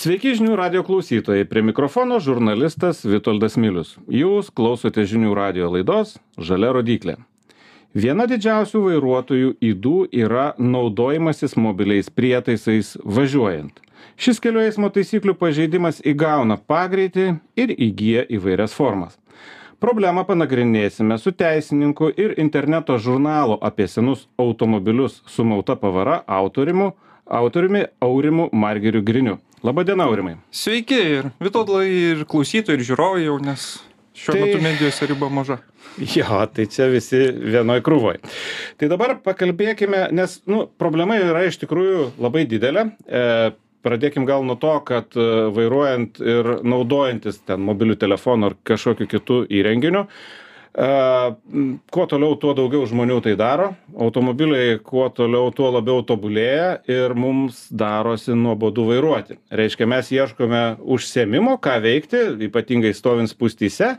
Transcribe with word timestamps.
Sveiki 0.00 0.30
žinių 0.32 0.54
radio 0.56 0.80
klausytojai, 0.80 1.44
prie 1.44 1.60
mikrofono 1.60 2.16
žurnalistas 2.24 3.02
Vitoldas 3.04 3.58
Milius. 3.60 3.98
Jūs 4.08 4.46
klausote 4.56 5.02
žinių 5.04 5.34
radio 5.36 5.66
laidos 5.74 6.14
Žalia 6.40 6.70
rodiklė. 6.72 7.18
Viena 7.92 8.24
didžiausių 8.30 8.80
vairuotojų 8.86 9.50
įdų 9.70 9.98
yra 10.22 10.46
naudojimasis 10.56 11.52
mobiliais 11.60 12.08
prietaisais 12.08 12.94
važiuojant. 13.04 13.82
Šis 14.16 14.40
kelių 14.40 14.62
eismo 14.70 14.88
taisyklių 14.88 15.36
pažeidimas 15.36 16.00
įgauna 16.00 16.56
pagreitį 16.56 17.26
ir 17.60 17.76
įgyja 17.76 18.24
įvairias 18.38 18.72
formas. 18.72 19.20
Problemą 19.84 20.24
panagrinėsime 20.24 21.20
su 21.20 21.34
teisininku 21.36 22.08
ir 22.16 22.38
interneto 22.40 22.96
žurnalo 22.96 23.60
apie 23.60 23.84
senus 23.84 24.24
automobilius 24.40 25.20
su 25.28 25.44
mauta 25.44 25.76
pavara 25.76 26.22
autorimu, 26.40 26.94
autoriumi 27.30 27.84
Aurimu 28.02 28.48
Margeriu 28.52 29.02
Griniu. 29.06 29.38
Labadiena, 29.64 30.06
Aurimai. 30.08 30.38
Sveiki 30.50 30.96
ir 31.18 31.30
Vitoldai, 31.44 31.86
ir 31.90 32.24
klausytojai, 32.28 32.78
ir 32.80 32.84
žiūrovai 32.88 33.24
jau, 33.26 33.36
nes 33.44 33.66
šiuo 34.16 34.32
Tai- 34.34 34.40
metu 34.46 34.62
medijose 34.64 35.08
riba 35.10 35.28
maža. 35.28 35.58
Jo, 36.00 36.46
tai 36.54 36.64
čia 36.70 36.86
visi 36.92 37.18
vienoj 37.52 37.82
krūvoj. 37.84 38.20
Tai 38.80 38.88
dabar 38.88 39.16
pakalbėkime, 39.24 40.06
nes 40.16 40.38
nu, 40.48 40.62
problema 40.80 41.18
yra 41.20 41.42
iš 41.48 41.58
tikrųjų 41.64 42.12
labai 42.22 42.46
didelė. 42.48 42.86
E, 43.04 43.24
pradėkim 43.84 44.24
gal 44.28 44.44
nuo 44.48 44.56
to, 44.60 44.72
kad 44.88 45.12
e, 45.18 45.26
vairuojant 45.56 46.20
ir 46.24 46.50
naudojantis 46.64 47.42
ten 47.44 47.60
mobilių 47.66 47.98
telefonų 48.00 48.50
ar 48.52 48.56
kažkokiu 48.70 49.08
kitų 49.12 49.42
įrenginiu, 49.60 50.06
m, 50.06 50.10
kuo 50.70 52.04
toliau, 52.06 52.36
tuo 52.38 52.52
daugiau 52.54 52.84
žmonių 52.86 53.18
tai 53.24 53.34
daro. 53.38 53.72
Automobiliai 53.98 54.78
kuo 54.78 55.08
toliau, 55.10 55.50
tuo 55.54 55.70
labiau 55.74 56.04
tobulėja 56.06 56.80
ir 56.90 57.14
mums 57.18 57.64
darosi 57.74 58.36
nuobodu 58.38 58.84
vairuoti. 58.86 59.40
Reiškia, 59.50 59.88
mes 59.90 60.12
ieškome 60.14 60.62
užsiemimo, 60.80 61.56
ką 61.62 61.74
veikti, 61.82 62.22
ypatingai 62.46 62.92
stovint 62.94 63.32
spūstyse 63.32 63.96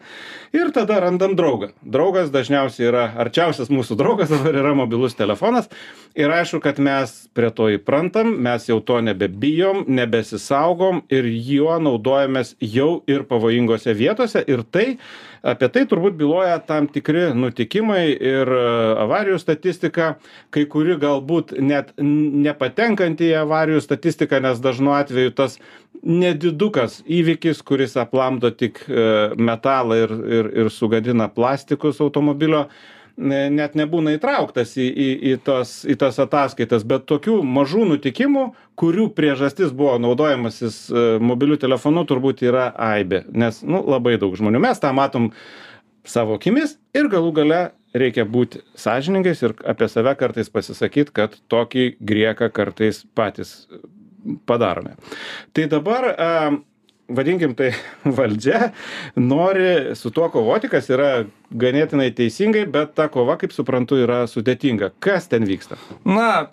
ir 0.56 0.72
tada 0.76 1.02
randam 1.04 1.36
draugą. 1.36 1.74
Draugas 1.84 2.32
dažniausiai 2.32 2.88
yra 2.88 3.04
arčiausias 3.20 3.72
mūsų 3.72 4.00
draugas, 4.00 4.32
dabar 4.32 4.62
yra 4.64 4.72
mobilus 4.78 5.18
telefonas. 5.20 5.68
Ir 6.16 6.32
aišku, 6.32 6.62
kad 6.64 6.80
mes 6.80 7.12
prie 7.36 7.52
to 7.56 7.68
įprantam, 7.76 8.32
mes 8.44 8.66
jau 8.68 8.80
to 8.84 9.02
nebebijom, 9.04 9.86
nebesisaugom 9.92 11.04
ir 11.12 11.28
juo 11.28 11.76
naudojamės 11.84 12.56
jau 12.64 13.02
ir 13.12 13.28
pavojingose 13.28 13.96
vietose. 13.96 14.44
Ir 14.48 14.64
tai, 14.68 14.98
apie 15.42 15.70
tai 15.74 15.84
turbūt 15.90 16.16
byloja 16.20 16.60
tam 16.66 16.88
tikri 16.92 17.32
nutikimai 17.38 18.04
ir 18.14 18.52
e, 18.54 18.62
avarijų 19.04 19.40
statistika, 19.42 20.16
kai 20.54 20.66
kuri 20.70 20.98
galbūt 21.02 21.56
net 21.60 21.94
n- 22.02 22.44
nepatenkant 22.46 23.22
į 23.26 23.34
avarijų 23.42 23.82
statistiką, 23.84 24.42
nes 24.46 24.62
dažnu 24.62 24.94
atveju 24.96 25.34
tas 25.38 25.58
nedidukas 26.02 27.02
įvykis, 27.06 27.62
kuris 27.66 27.98
aplamdo 28.00 28.52
tik 28.54 28.84
e, 28.88 29.06
metalą 29.38 30.00
ir, 30.06 30.16
ir, 30.40 30.52
ir 30.64 30.74
sugadina 30.74 31.30
plastikus 31.30 32.02
automobilio, 32.02 32.68
net 33.18 33.76
nebūna 33.78 34.16
įtrauktas 34.18 34.76
į, 34.80 34.88
į, 34.88 35.10
į, 35.32 35.34
tas, 35.46 35.74
į 35.88 35.98
tas 36.02 36.20
ataskaitas, 36.22 36.86
bet 36.88 37.08
tokių 37.10 37.40
mažų 37.46 37.86
nutikimų, 37.94 38.46
kurių 38.80 39.10
priežastis 39.18 39.74
buvo 39.76 39.98
naudojamasis 40.02 40.80
e, 40.90 41.04
mobiliu 41.24 41.60
telefonu, 41.62 42.06
turbūt 42.10 42.46
yra 42.48 42.70
aibė, 42.92 43.26
nes 43.32 43.62
nu, 43.64 43.84
labai 43.86 44.18
daug 44.22 44.36
žmonių. 44.38 44.64
Mes 44.64 44.82
tą 44.82 44.94
matom 44.98 45.32
savo 46.08 46.40
akimis 46.40 46.78
ir 46.98 47.12
galų 47.12 47.36
gale 47.42 47.62
reikia 47.98 48.26
būti 48.26 48.64
sąžiningais 48.80 49.44
ir 49.44 49.56
apie 49.68 49.90
save 49.92 50.16
kartais 50.20 50.50
pasisakyti, 50.52 51.14
kad 51.16 51.36
tokį 51.52 51.96
grieką 52.00 52.50
kartais 52.54 53.04
patys 53.18 53.66
padarome. 54.48 54.96
Tai 55.54 55.68
dabar, 55.72 56.08
vadinkim 57.10 57.56
tai, 57.58 57.72
valdžia 58.18 58.72
nori 59.16 59.96
su 59.96 60.12
tuo 60.14 60.30
kovoti, 60.34 60.70
kas 60.72 60.90
yra 60.94 61.12
ganėtinai 61.52 62.12
teisingai, 62.16 62.66
bet 62.72 62.96
ta 62.98 63.10
kova, 63.12 63.38
kaip 63.42 63.54
suprantu, 63.56 64.00
yra 64.06 64.24
sudėtinga. 64.30 64.94
Kas 65.04 65.28
ten 65.32 65.48
vyksta? 65.48 65.80
Na, 66.08 66.52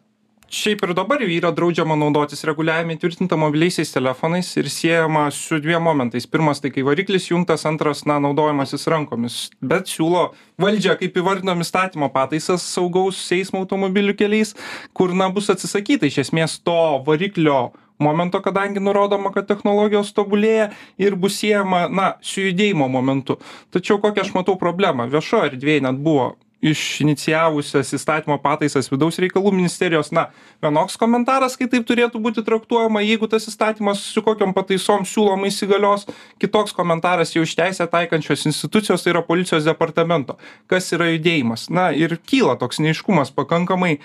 šiaip 0.48 0.82
ir 0.84 0.94
dabar 0.96 1.22
yra 1.24 1.50
draudžiama 1.54 1.96
naudotis 2.00 2.42
reguliavime 2.48 2.96
įtvirtinta 2.96 3.36
mobiliaisiais 3.38 3.92
telefonais 3.92 4.48
ir 4.56 4.70
siejama 4.72 5.26
su 5.34 5.60
dviem 5.62 5.82
momentais. 5.84 6.26
Pirmas, 6.26 6.62
tai 6.64 6.72
kai 6.74 6.84
variklis 6.86 7.28
jungtas, 7.30 7.66
antras, 7.68 8.04
na, 8.08 8.18
naudojimasis 8.24 8.88
rankomis. 8.90 9.40
Bet 9.60 9.90
siūlo 9.92 10.30
valdžia, 10.60 10.96
kaip 11.00 11.20
įvardinam 11.20 11.62
įstatymo 11.64 12.10
pataisas 12.14 12.64
saugaus 12.64 13.20
eismo 13.36 13.62
automobilių 13.62 14.16
keliais, 14.18 14.54
kur, 14.96 15.12
na, 15.16 15.28
bus 15.32 15.52
atsisakyta 15.52 16.08
iš 16.08 16.22
esmės 16.26 16.58
to 16.64 16.80
variklio 17.06 17.68
momento, 17.98 18.40
kadangi 18.44 18.82
nurodoma, 18.82 19.32
kad 19.34 19.48
technologijos 19.50 20.12
tobulėja 20.16 20.70
ir 21.00 21.16
bus 21.16 21.38
siejama, 21.42 21.86
na, 21.88 22.10
su 22.22 22.44
judėjimo 22.46 22.88
momentu. 22.90 23.38
Tačiau 23.74 24.00
kokią 24.02 24.26
aš 24.26 24.34
matau 24.36 24.58
problemą? 24.60 25.08
Viešo 25.12 25.44
erdvėje 25.50 25.86
net 25.86 25.98
buvo 26.02 26.34
išinicijavusios 26.62 27.92
įstatymo 27.94 28.38
pataisas 28.42 28.88
vidaus 28.90 29.18
reikalų 29.22 29.52
ministerijos, 29.54 30.10
na, 30.14 30.26
vienoks 30.62 30.98
komentaras, 30.98 31.54
kai 31.58 31.68
taip 31.70 31.86
turėtų 31.86 32.18
būti 32.22 32.42
traktuojama, 32.46 33.02
jeigu 33.06 33.28
tas 33.30 33.46
įstatymas 33.50 34.02
su 34.02 34.24
kokiam 34.26 34.54
pataisom 34.56 35.06
siūloma 35.06 35.52
įsigalios, 35.52 36.08
kitoks 36.42 36.74
komentaras 36.74 37.36
jau 37.36 37.44
iš 37.46 37.54
teisę 37.58 37.86
taikančios 37.90 38.46
institucijos, 38.50 39.06
tai 39.06 39.14
yra 39.14 39.22
policijos 39.26 39.68
departamento. 39.68 40.38
Kas 40.70 40.90
yra 40.96 41.12
judėjimas? 41.12 41.68
Na 41.70 41.92
ir 41.94 42.18
kyla 42.26 42.58
toks 42.58 42.82
neiškumas 42.82 43.30
pakankamai. 43.38 44.00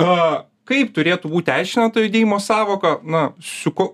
Uh, 0.00 0.47
kaip 0.68 0.92
turėtų 0.96 1.30
būti 1.32 1.54
aiškina 1.54 1.88
ta 1.94 2.04
judėjimo 2.04 2.38
savoka, 2.42 2.98
na, 3.04 3.30
su 3.40 3.72
ko, 3.74 3.92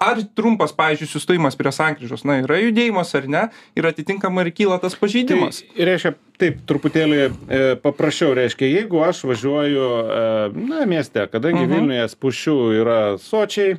ar 0.00 0.22
trumpas, 0.36 0.72
pavyzdžiui, 0.76 1.10
sustojimas 1.10 1.58
prie 1.60 1.72
sankryžos, 1.76 2.24
na, 2.24 2.38
yra 2.44 2.60
judėjimas 2.62 3.12
ar 3.18 3.26
ne, 3.28 3.42
ir 3.76 3.88
atitinkamai 3.90 4.46
ir 4.46 4.52
kyla 4.56 4.78
tas 4.80 4.96
pažeidimas. 4.96 5.60
Tai 5.74 5.88
reiškia, 5.90 6.14
taip, 6.40 6.62
truputėlį 6.70 7.18
e, 7.20 7.30
paprasčiau, 7.82 8.32
reiškia, 8.38 8.70
jeigu 8.78 9.02
aš 9.04 9.26
važiuoju, 9.28 9.90
e, 10.00 10.22
na, 10.70 10.86
mieste, 10.88 11.26
kadangi 11.32 11.66
Mhm. 11.66 11.74
Vilniuje 11.74 12.08
spūščių 12.14 12.56
yra 12.80 13.00
sočiai, 13.20 13.76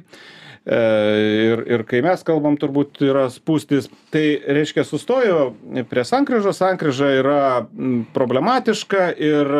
ir, 0.66 1.64
ir 1.66 1.84
kai 1.90 2.04
mes 2.06 2.22
kalbam, 2.26 2.58
turbūt 2.60 3.02
yra 3.06 3.26
spūstis, 3.34 3.88
tai 4.14 4.26
reiškia, 4.46 4.84
sustoju 4.86 5.86
prie 5.90 6.04
sankryžos, 6.06 6.60
sankryža 6.62 7.10
yra 7.18 7.42
problematiška 8.14 9.08
ir 9.18 9.52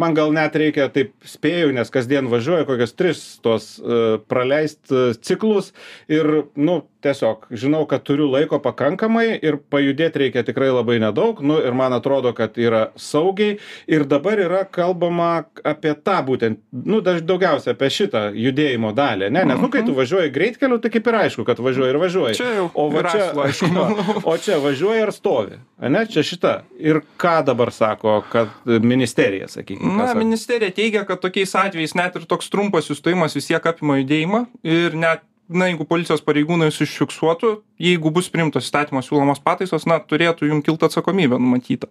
man 0.00 0.16
gal 0.16 0.32
net 0.36 0.56
reikia, 0.56 0.88
taip 0.92 1.12
spėju, 1.28 1.74
nes 1.76 1.92
kasdien 1.92 2.30
važiuoju 2.32 2.68
kokias 2.68 2.96
tris 2.96 3.22
tos 3.44 3.74
e, 3.80 4.16
praleist 4.28 4.92
e, 4.92 5.06
ciklus. 5.20 5.72
Ir, 6.08 6.46
nu, 6.56 6.80
tiesiog 7.04 7.46
žinau, 7.50 7.84
kad 7.88 8.02
turiu 8.06 8.26
laiko 8.32 8.58
pakankamai 8.62 9.26
ir 9.42 9.56
pajudėti 9.70 10.20
reikia 10.24 10.42
tikrai 10.46 10.68
labai 10.72 10.98
nedaug, 11.02 11.40
nu 11.44 11.58
ir 11.62 11.74
man 11.76 11.92
atrodo, 11.96 12.32
kad 12.36 12.56
yra 12.58 12.86
saugiai 12.96 13.58
ir 13.86 14.04
dabar 14.08 14.40
yra 14.42 14.62
kalbama 14.64 15.44
apie 15.66 15.92
tą 15.94 16.16
būtent, 16.26 16.60
nu, 16.72 17.00
daž- 17.04 17.22
daugiausia 17.26 17.74
apie 17.76 17.90
šitą 17.92 18.24
judėjimo 18.34 18.92
dalį, 18.96 19.30
ne, 19.30 19.44
nes, 19.52 19.60
nu, 19.60 19.68
kai 19.72 19.84
tu 19.86 19.94
važiuoji 19.96 20.32
greitkeliu, 20.34 20.78
tai 20.82 20.90
kaip 20.94 21.06
ir 21.12 21.18
aišku, 21.20 21.44
kad 21.48 21.60
važiuoji 21.62 21.92
ir 21.94 22.00
važiuoji. 22.02 22.38
O 22.74 22.88
va 22.90 23.04
čia, 23.12 23.28
jo, 23.76 23.86
o 24.24 24.36
čia 24.40 24.58
važiuoji 24.64 25.04
ir 25.06 25.12
stovi, 25.14 25.60
ne, 25.86 26.06
čia 26.10 26.24
šita. 26.26 26.56
Ir 26.80 27.02
ką 27.20 27.36
dabar 27.46 27.72
sako, 27.72 28.18
kad 28.32 28.48
ministerija, 28.66 29.48
sakykime. 29.52 29.94
Na, 30.00 30.12
ministerija 30.18 30.70
teigia, 30.74 31.04
kad 31.08 31.20
tokiais 31.22 31.54
atvejais 31.58 31.94
net 31.98 32.16
ir 32.16 32.26
toks 32.28 32.50
trumpas 32.52 32.88
sustojimas 32.90 33.36
vis 33.36 33.46
tiek 33.50 33.66
apima 33.66 33.98
judėjimą 34.00 34.44
ir 34.66 34.96
net, 34.98 35.24
na, 35.48 35.68
jeigu 35.70 35.84
policijos 35.88 36.22
pareigūnai 36.26 36.68
jūs 36.70 36.80
užfiksuotų, 36.86 37.50
jeigu 37.82 38.10
bus 38.10 38.28
priimtos 38.32 38.64
įstatymo 38.66 39.02
siūlomos 39.04 39.38
pataisos, 39.44 39.84
na, 39.86 39.98
turėtų 40.00 40.48
jums 40.48 40.64
kilti 40.64 40.86
atsakomybė 40.88 41.36
numatyta. 41.38 41.90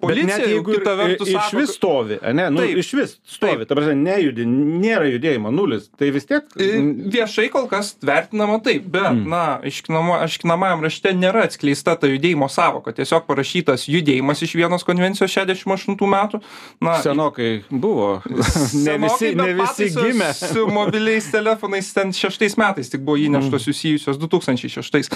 Bet 0.00 0.20
net 0.28 0.44
jeigu 0.46 0.76
kita 0.76 0.94
vertus 0.98 1.28
iš 1.32 1.34
sako, 1.36 1.58
vis 1.60 1.72
stovi, 1.74 2.18
ne, 2.36 2.46
nu, 2.54 2.62
Taip. 2.62 2.78
iš 2.82 2.92
vis 2.94 3.14
stovi, 3.26 3.66
ta 3.66 3.74
prasme, 3.76 3.96
nejudi, 3.98 4.46
nėra 4.46 5.08
judėjimo, 5.10 5.50
nulis, 5.54 5.88
tai 5.98 6.12
vis 6.14 6.28
tiek. 6.30 6.46
I- 6.62 6.78
Viešai 7.16 7.48
kol 7.52 7.66
kas 7.70 7.94
vertinama 8.06 8.60
taip, 8.64 8.86
bet, 8.92 9.10
mm. 9.10 9.26
na, 9.34 9.42
aiškinamo- 9.66 10.20
aiškinamajam 10.22 10.86
rašte 10.86 11.12
nėra 11.16 11.42
atskleista 11.48 11.96
ta 11.98 12.06
judėjimo 12.10 12.48
savoka. 12.52 12.94
Tiesiog 12.96 13.26
parašytas 13.26 13.88
judėjimas 13.90 14.42
iš 14.46 14.54
vienos 14.58 14.86
konvencijos 14.86 15.34
68 15.34 15.98
metų. 16.14 16.40
Na, 16.80 16.96
Senokai 17.02 17.64
buvo. 17.70 18.22
ne 18.30 18.96
visi, 19.02 19.32
Senokai, 19.32 19.34
ne 19.34 19.52
visi 19.60 19.90
gimė. 19.96 20.30
Su 20.38 20.66
mobiliais 20.70 21.28
telefonais 21.34 21.90
ten 21.96 22.14
šeštais 22.14 22.56
metais 22.60 22.85
tik 22.92 23.04
buvo 23.06 23.18
įneštos 23.20 23.66
susijusios 23.68 24.20
2006. 24.22 25.10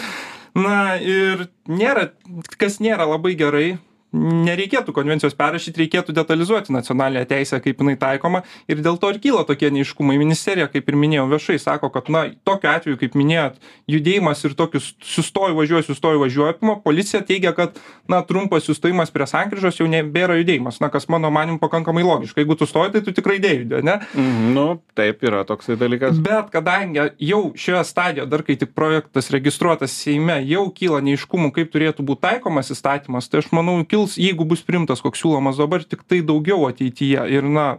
Na 0.59 0.97
ir 0.99 1.47
nėra, 1.71 2.11
kas 2.59 2.81
nėra 2.83 3.07
labai 3.09 3.37
gerai, 3.39 3.79
nereikėtų 4.13 4.95
konvencijos 4.95 5.37
perrašyt 5.39 5.79
reikėtų 5.81 6.15
detalizuoti 6.17 6.75
nacionalinę 6.75 7.25
teisę 7.31 7.61
kaip 7.63 7.81
jinai 7.83 7.97
taikoma. 8.01 8.43
Ir 8.71 8.83
dėl 8.83 8.99
to 9.01 9.11
ir 9.13 9.21
kyla 9.23 9.45
tokie 9.49 9.71
neaiškumai 9.71 10.19
ministerija 10.21 10.69
kaip 10.71 10.89
ir 10.91 10.99
minėjau 10.99 11.29
viešai 11.31 11.59
sako 11.63 11.91
kad 11.95 12.11
na 12.11 12.25
tokiu 12.45 12.71
atveju 12.73 13.01
kaip 13.01 13.15
minėjot 13.19 13.61
judėjimas 13.91 14.45
ir 14.47 14.57
tokius 14.59 14.93
sustoju 15.05 15.57
važiuoju 15.59 15.87
sustoju 15.89 16.23
važiuoju 16.25 16.55
apima. 16.55 16.77
Policija 16.83 17.23
teigia 17.27 17.53
kad 17.57 17.79
na 18.11 18.23
trumpas 18.27 18.67
sustojimas 18.67 19.13
prie 19.15 19.29
sankryžos 19.31 19.81
jau 19.81 19.89
nebėra 19.91 20.39
judėjimas. 20.41 20.81
Na 20.83 20.91
kas 20.91 21.09
mano 21.09 21.31
manymu 21.31 21.61
pakankamai 21.63 22.03
logiška. 22.07 22.43
Jeigu 22.43 22.59
tu 22.59 22.67
stoji 22.67 22.97
tai 22.97 23.05
tu 23.07 23.15
tikrai 23.15 23.39
nejudi 23.43 23.79
ane? 23.81 24.01
Mhm, 24.15 24.51
nu, 24.57 24.67
taip 24.99 25.23
yra 25.27 25.45
toksai 25.47 25.79
dalykas. 25.81 26.19
bet 26.21 26.51
kadangi 26.51 27.11
jau 27.19 27.53
šioje 27.57 27.85
stadijoje 27.85 28.29
dar 28.31 28.43
kai 28.43 28.57
tik 28.57 28.75
projektas 28.75 29.31
registruotas 29.31 29.95
seime 29.95 30.41
jau 30.49 30.67
kyla 30.75 31.01
neaiškumų 31.05 31.51
kaip 31.57 31.73
turėtų 31.73 32.05
būt 32.07 32.23
taikomas 32.25 32.71
įstatymas 32.75 33.31
tai 33.31 33.43
aš 33.43 33.51
manau 33.57 33.79
kils 34.01 34.17
jeigu 34.19 34.47
bus 34.49 34.65
priimtas 34.65 35.03
koks 35.05 35.21
siūlomas 35.21 35.61
dabar 35.61 35.85
tiktai 35.85 36.23
daugiau 36.25 36.67
ateityje. 36.69 37.29
Ir 37.31 37.45
na 37.45 37.79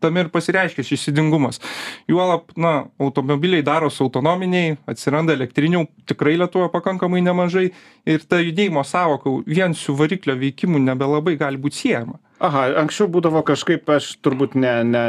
tame 0.00 0.24
ir 0.24 0.30
pasireiškia 0.32 0.84
šis 0.84 1.10
ydingumas 1.12 1.60
juolab 2.08 2.50
na 2.56 2.86
automobiliai 2.98 3.62
darosi 3.62 4.00
autonominiai 4.02 4.78
atsiranda 4.88 5.34
elektrinių 5.36 5.84
tikrai 6.08 6.38
lietuvoje 6.40 6.72
pakankamai 6.72 7.20
nemažai. 7.20 7.70
Ir 8.08 8.24
ta 8.24 8.40
judėjimo 8.40 8.84
sąvoka 8.84 9.42
vien 9.46 9.74
su 9.74 9.94
variklio 9.94 10.38
veikimu 10.40 10.80
nebelabai 10.80 11.36
gali 11.36 11.60
būt 11.60 11.76
siejama. 11.76 12.18
Aha, 12.40 12.70
anksčiau 12.80 13.10
būdavo 13.12 13.42
kažkaip, 13.44 13.84
aš 13.92 14.14
turbūt 14.24 14.54
ne, 14.56 14.78
ne, 14.88 15.04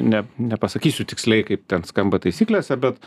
ne, 0.00 0.22
nepasakysiu 0.40 1.04
tiksliai, 1.04 1.44
kaip 1.44 1.66
ten 1.68 1.84
skamba 1.84 2.16
taisyklėse, 2.24 2.78
bet 2.80 2.96
e, 2.96 3.04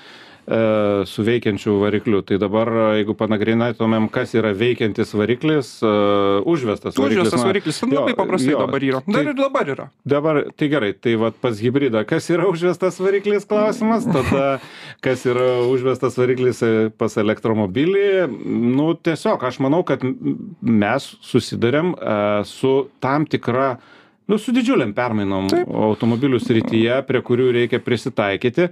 su 1.07 1.23
veikiančiu 1.23 1.77
varikliu. 1.79 2.21
Tai 2.27 2.37
dabar, 2.37 2.67
jeigu 2.99 3.13
panagrinėtumėm, 3.15 4.09
kas 4.11 4.33
yra 4.35 4.51
veikiantis 4.53 5.13
variklis, 5.15 5.69
e, 5.83 5.91
užvestas 6.43 6.97
variklis. 6.97 7.21
užvestas 7.23 7.39
man- 7.39 7.47
variklis 7.53 7.79
ten 7.79 7.89
labai 7.95 8.11
Jo, 8.11 8.15
paprastai 8.15 8.51
jo, 8.51 8.59
dabar 8.59 8.81
yra 8.83 9.01
dar 9.07 9.13
tai- 9.23 9.23
ir 9.31 9.33
dabar 9.39 9.65
yra 9.75 9.89
Dabar, 10.05 10.41
tai 10.57 10.67
gerai, 10.69 10.93
tai 10.99 11.15
vad 11.15 11.33
pas 11.41 11.55
hybridą, 11.59 12.05
kas 12.05 12.27
yra 12.29 12.43
užvestas 12.51 12.99
variklis 12.99 13.45
klausimas, 13.47 14.03
tada 14.05 14.59
kas 15.05 15.23
yra 15.25 15.63
užvestas 15.71 16.17
variklis 16.19 16.61
e, 16.63 16.89
pas 16.97 17.15
elektromobilį. 17.17 18.27
Nu, 18.75 18.93
tiesiog 18.95 19.43
aš 19.43 19.59
manau, 19.63 19.83
kad 19.85 20.03
mes 20.61 21.15
susidurėm 21.21 21.93
e, 21.95 22.43
su 22.45 22.89
tam 22.99 23.25
tikra 23.25 23.77
Nu, 24.27 24.37
su 24.39 24.53
didžiuliam 24.55 24.93
permainom 24.95 25.49
Taip. 25.51 25.67
automobilių 25.67 26.39
srityje, 26.39 27.01
prie 27.07 27.19
kurių 27.27 27.49
reikia 27.57 27.79
prisitaikyti 27.83 28.69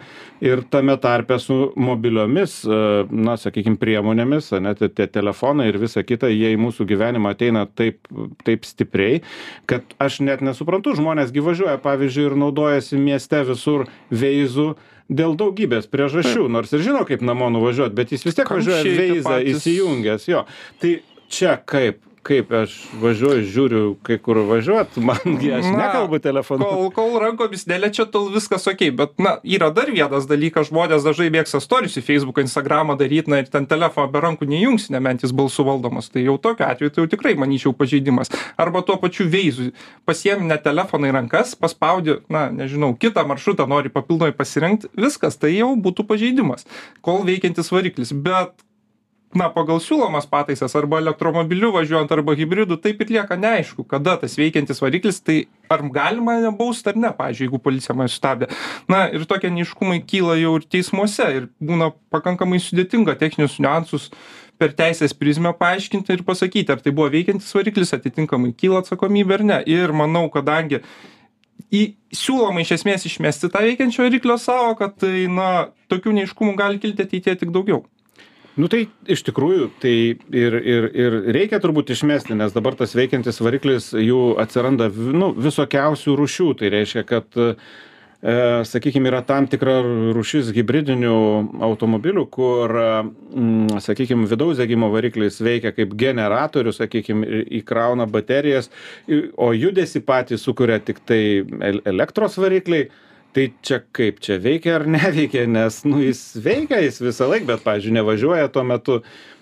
ir 0.47 0.61
tame 0.71 0.95
tarpe 1.01 1.35
su 1.43 1.57
mobiliomis, 1.75 2.53
e, 2.63 2.77
na, 3.11 3.35
sakykime, 3.39 3.75
priemonėmis, 3.81 4.53
net 4.63 4.79
tie 4.95 5.07
telefonai 5.11 5.67
ir 5.67 5.79
visa 5.81 6.05
kita, 6.07 6.29
jie 6.31 6.53
į 6.55 6.59
mūsų 6.61 6.87
gyvenimą 6.87 7.33
ateina 7.35 7.65
taip, 7.67 8.07
taip 8.47 8.63
stipriai, 8.67 9.19
kad 9.67 9.83
aš 9.99 10.21
net 10.23 10.43
nesuprantu, 10.45 10.95
žmonės 10.95 11.33
gyvažiuoja, 11.35 11.75
pavyzdžiui, 11.83 12.29
ir 12.31 12.37
naudojasi 12.39 12.99
mieste 13.01 13.43
visur 13.49 13.89
veizų 14.07 14.69
dėl 15.11 15.35
daugybės 15.35 15.89
priežasčių, 15.91 16.45
nors 16.47 16.71
ir 16.71 16.85
žino, 16.85 17.03
kaip 17.07 17.25
namo 17.27 17.49
nuvažiuoti, 17.51 17.97
bet 17.97 18.15
jis 18.15 18.23
vis 18.23 18.39
tiek 18.39 18.47
važiuoja 18.47 18.85
Kamščiai 18.85 18.95
tie 18.95 19.09
veizą 19.11 19.35
įsijungęs, 19.51 20.29
jo. 20.31 20.45
Tai 20.79 20.93
čia 21.31 21.57
kaip? 21.59 21.99
Kaip 22.21 22.51
aš 22.53 22.75
važiuoju, 23.01 23.45
žiūriu, 23.49 23.79
kai 24.05 24.19
kur 24.21 24.37
važiuot, 24.45 24.99
mangi 25.01 25.49
aš 25.57 25.65
Na, 25.73 25.77
nekalbu 25.79 26.19
telefonu. 26.21 26.67
kol 26.69 26.91
kol 26.93 27.15
rankomis 27.23 27.65
neliečia 27.65 28.05
tol 28.05 28.27
viskas 28.29 28.67
okei 28.69 28.91
bet 28.93 29.17
na 29.17 29.39
yra 29.41 29.71
dar 29.73 29.89
vienas 29.89 30.27
dalykas 30.29 30.69
žmonės 30.69 31.01
dažnai 31.01 31.31
mėgsta 31.33 31.57
storius 31.63 31.97
į 31.97 32.03
feisbuką 32.05 32.45
instagramą 32.45 32.93
daryt 32.99 33.25
na 33.31 33.41
ir 33.41 33.49
ten 33.49 33.65
telefono 33.65 34.11
be 34.13 34.21
rankų 34.21 34.45
neįjungsi 34.53 34.93
nebent 34.93 35.25
jis 35.25 35.33
balsu 35.33 35.65
valdomas. 35.65 36.11
Tai 36.13 36.21
jau 36.21 36.37
tokiu 36.37 36.69
atveju 36.69 36.93
tai 36.93 37.01
jau 37.01 37.09
tikrai 37.15 37.33
manyčiau 37.41 37.73
pažeidimas. 37.73 38.29
Arba 38.53 38.85
tuo 38.85 39.01
pačiu 39.01 39.25
veizu 39.25 39.71
pasiemi 40.05 40.45
ne 40.45 40.61
telefoną 40.61 41.09
į 41.09 41.17
rankas 41.17 41.55
paspaudi 41.57 42.19
na 42.29 42.51
nežinau 42.53 42.93
kitą 43.01 43.25
maršrutą 43.25 43.65
nori 43.65 43.89
papildomai 43.89 44.35
pasirinkt 44.37 44.91
viskas 44.93 45.41
tai 45.41 45.55
jau 45.57 45.73
būtų 45.73 46.05
pažeidimas 46.05 46.69
kol 47.01 47.25
veikiantis 47.25 47.73
variklis. 47.73 48.13
Bet 48.13 48.53
na 49.37 49.47
pagal 49.53 49.79
siūlomas 49.83 50.27
pataisas 50.29 50.73
arba 50.75 50.99
elektromobiliu 50.99 51.71
važiuojant 51.75 52.11
arba 52.11 52.35
hibridu 52.35 52.77
taip 52.81 53.01
ir 53.03 53.13
lieka 53.15 53.37
neaišku 53.39 53.85
kada 53.87 54.17
tas 54.19 54.35
veikiantis 54.39 54.81
variklis 54.83 55.21
tai 55.23 55.37
ar 55.71 55.83
galima 55.93 56.35
mane 56.35 56.51
baust 56.57 56.87
ar 56.87 56.99
ne 56.99 57.11
pavyzdžiui 57.17 57.47
jeigu 57.47 57.61
policija 57.63 57.95
mane 57.95 58.11
sustabdė. 58.11 58.49
Na 58.91 59.05
ir 59.09 59.23
tokie 59.29 59.51
neaiškumai 59.53 60.01
kyla 60.07 60.35
jau 60.41 60.57
ir 60.59 60.67
teismuose 60.67 61.29
ir 61.37 61.47
būna 61.63 61.91
pakankamai 62.13 62.59
sudėtinga 62.63 63.15
techninius 63.21 63.59
niuansus 63.63 64.09
per 64.59 64.75
teisės 64.77 65.15
prizmę 65.17 65.55
paaiškinti 65.57 66.13
ir 66.17 66.25
pasakyti 66.27 66.75
ar 66.75 66.83
tai 66.83 66.93
buvo 66.93 67.07
veikiantis 67.13 67.55
variklis 67.55 67.95
atitinkamai 67.97 68.51
kyla 68.57 68.83
atsakomybė 68.83 69.39
ar 69.39 69.47
ne. 69.53 69.63
Ir 69.65 69.95
manau 69.95 70.27
kadangi 70.33 70.83
į 71.71 71.85
siūloma 72.11 72.65
iš 72.65 72.75
esmės 72.79 73.07
išmesti 73.07 73.49
tą 73.53 73.63
veikiančio 73.63 74.03
variklio 74.03 74.35
sąvoką 74.41 74.91
tai 74.99 75.25
na 75.31 75.49
tokių 75.91 76.19
neaiškumų 76.19 76.55
gali 76.59 76.83
kilti 76.83 77.07
ateityje 77.07 77.39
tik 77.45 77.55
daugiau 77.55 77.85
Nu 78.59 78.67
tai 78.67 78.81
iš 79.07 79.21
tikrųjų, 79.29 79.69
tai 79.79 79.93
ir, 80.35 80.55
ir, 80.59 80.87
ir 80.91 81.13
reikia 81.31 81.61
turbūt 81.63 81.93
išmesti, 81.95 82.35
nes 82.35 82.51
dabar 82.51 82.75
tas 82.75 82.91
veikiantis 82.97 83.39
variklis 83.39 83.93
jų 83.95 84.33
atsiranda 84.43 84.89
nu, 84.91 85.31
visokiausių 85.39 86.15
rušių. 86.19 86.47
Tai 86.59 86.71
reiškia, 86.73 87.03
kad, 87.07 87.37
e, 87.39 87.53
sakykime, 88.67 89.07
yra 89.07 89.21
tam 89.23 89.47
tikra 89.51 89.77
rušis 90.17 90.49
hybridinių 90.57 91.13
automobilių, 91.63 92.25
kur, 92.33 92.75
mm, 92.75 93.79
sakykime, 93.85 94.27
vidaus 94.27 94.59
degimo 94.59 94.91
variklis 94.91 95.39
veikia 95.39 95.71
kaip 95.77 95.95
generatorius, 95.95 96.81
sakykime, 96.83 97.45
įkrauna 97.61 98.09
baterijas, 98.11 98.67
o 99.37 99.53
judesi 99.55 100.03
patys 100.03 100.43
sukuria 100.43 100.81
tik 100.83 100.99
tai 101.07 101.21
el- 101.39 101.81
elektros 101.85 102.35
varikliai. 102.35 102.89
Tai 103.31 103.45
čia 103.63 103.79
kaip 103.95 104.19
čia 104.23 104.39
veikia 104.43 104.75
ar 104.79 104.87
neveikia, 104.97 105.45
nes, 105.47 105.81
nu, 105.87 106.01
jis 106.03 106.23
veikia, 106.43 106.81
jis 106.83 106.99
visą 107.03 107.29
laiką, 107.31 107.47
bet, 107.53 107.63
pavyzdžiui, 107.67 107.95
nevažiuoja 107.99 108.51
tuo 108.51 108.65
metu. 108.67 108.97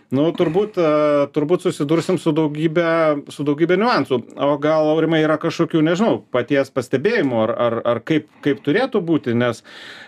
Nu, 0.09 0.23
turbūt, 0.33 0.77
a, 0.81 1.27
turbūt 1.29 1.61
susidursim 1.67 2.17
su 2.17 2.31
daugybė, 2.33 2.85
su 3.29 3.44
daugybė 3.45 3.75
niuansų. 3.77 4.17
O 4.41 4.56
gal, 4.61 4.88
aurimai, 4.95 5.19
yra 5.21 5.35
kažkokių, 5.41 5.83
nežinau, 5.85 6.15
paties 6.33 6.71
pastebėjimų, 6.73 7.38
ar, 7.44 7.53
ar, 7.67 7.75
ar 7.94 8.00
kaip, 8.01 8.25
kaip 8.41 8.63
turėtų 8.65 9.03
būti, 9.06 9.35
nes 9.38 9.61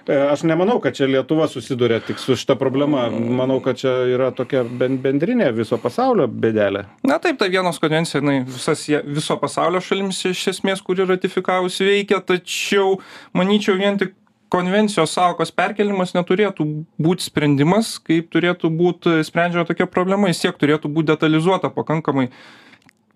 e, 0.09 0.15
aš 0.18 0.42
nemanau, 0.50 0.80
kad 0.81 0.98
čia 0.98 1.06
Lietuva 1.06 1.45
susiduria 1.51 2.00
tik 2.01 2.18
su 2.18 2.33
šita 2.39 2.56
problema. 2.57 3.03
Manau, 3.13 3.59
kad 3.62 3.77
čia 3.77 3.94
yra 4.15 4.31
tokia 4.33 4.63
ben- 4.65 4.98
bendrinė 5.03 5.51
viso 5.53 5.77
pasaulio 5.81 6.25
bėdelė. 6.25 6.88
Na 7.06 7.19
taip, 7.21 7.38
ta 7.38 7.45
vienos 7.54 7.77
konvencija, 7.81 8.24
jinai 8.24 8.39
visas, 8.50 8.88
ją- 8.89 9.04
viso 9.06 9.38
pasaulio 9.38 9.83
šalims 9.86 10.24
iš 10.31 10.47
esmės, 10.56 10.81
kuri 10.81 11.06
ratifikavusi 11.06 11.86
veikia, 11.86 12.24
tačiau 12.25 12.97
manyčiau 13.38 13.77
vien 13.77 14.01
tik 14.01 14.18
konvencijos 14.51 15.13
savokos 15.15 15.53
perkelimas 15.56 16.12
neturėtų 16.15 16.65
būti 17.01 17.25
sprendimas, 17.30 17.95
kaip 18.03 18.27
turėtų 18.33 18.71
būti 18.75 19.21
sprendžiama 19.27 19.68
tokia 19.69 19.88
problema, 19.88 20.31
jis 20.31 20.44
tiek 20.44 20.59
turėtų 20.59 20.92
būti 20.92 21.13
detalizuota 21.13 21.71
pakankamai. 21.74 22.27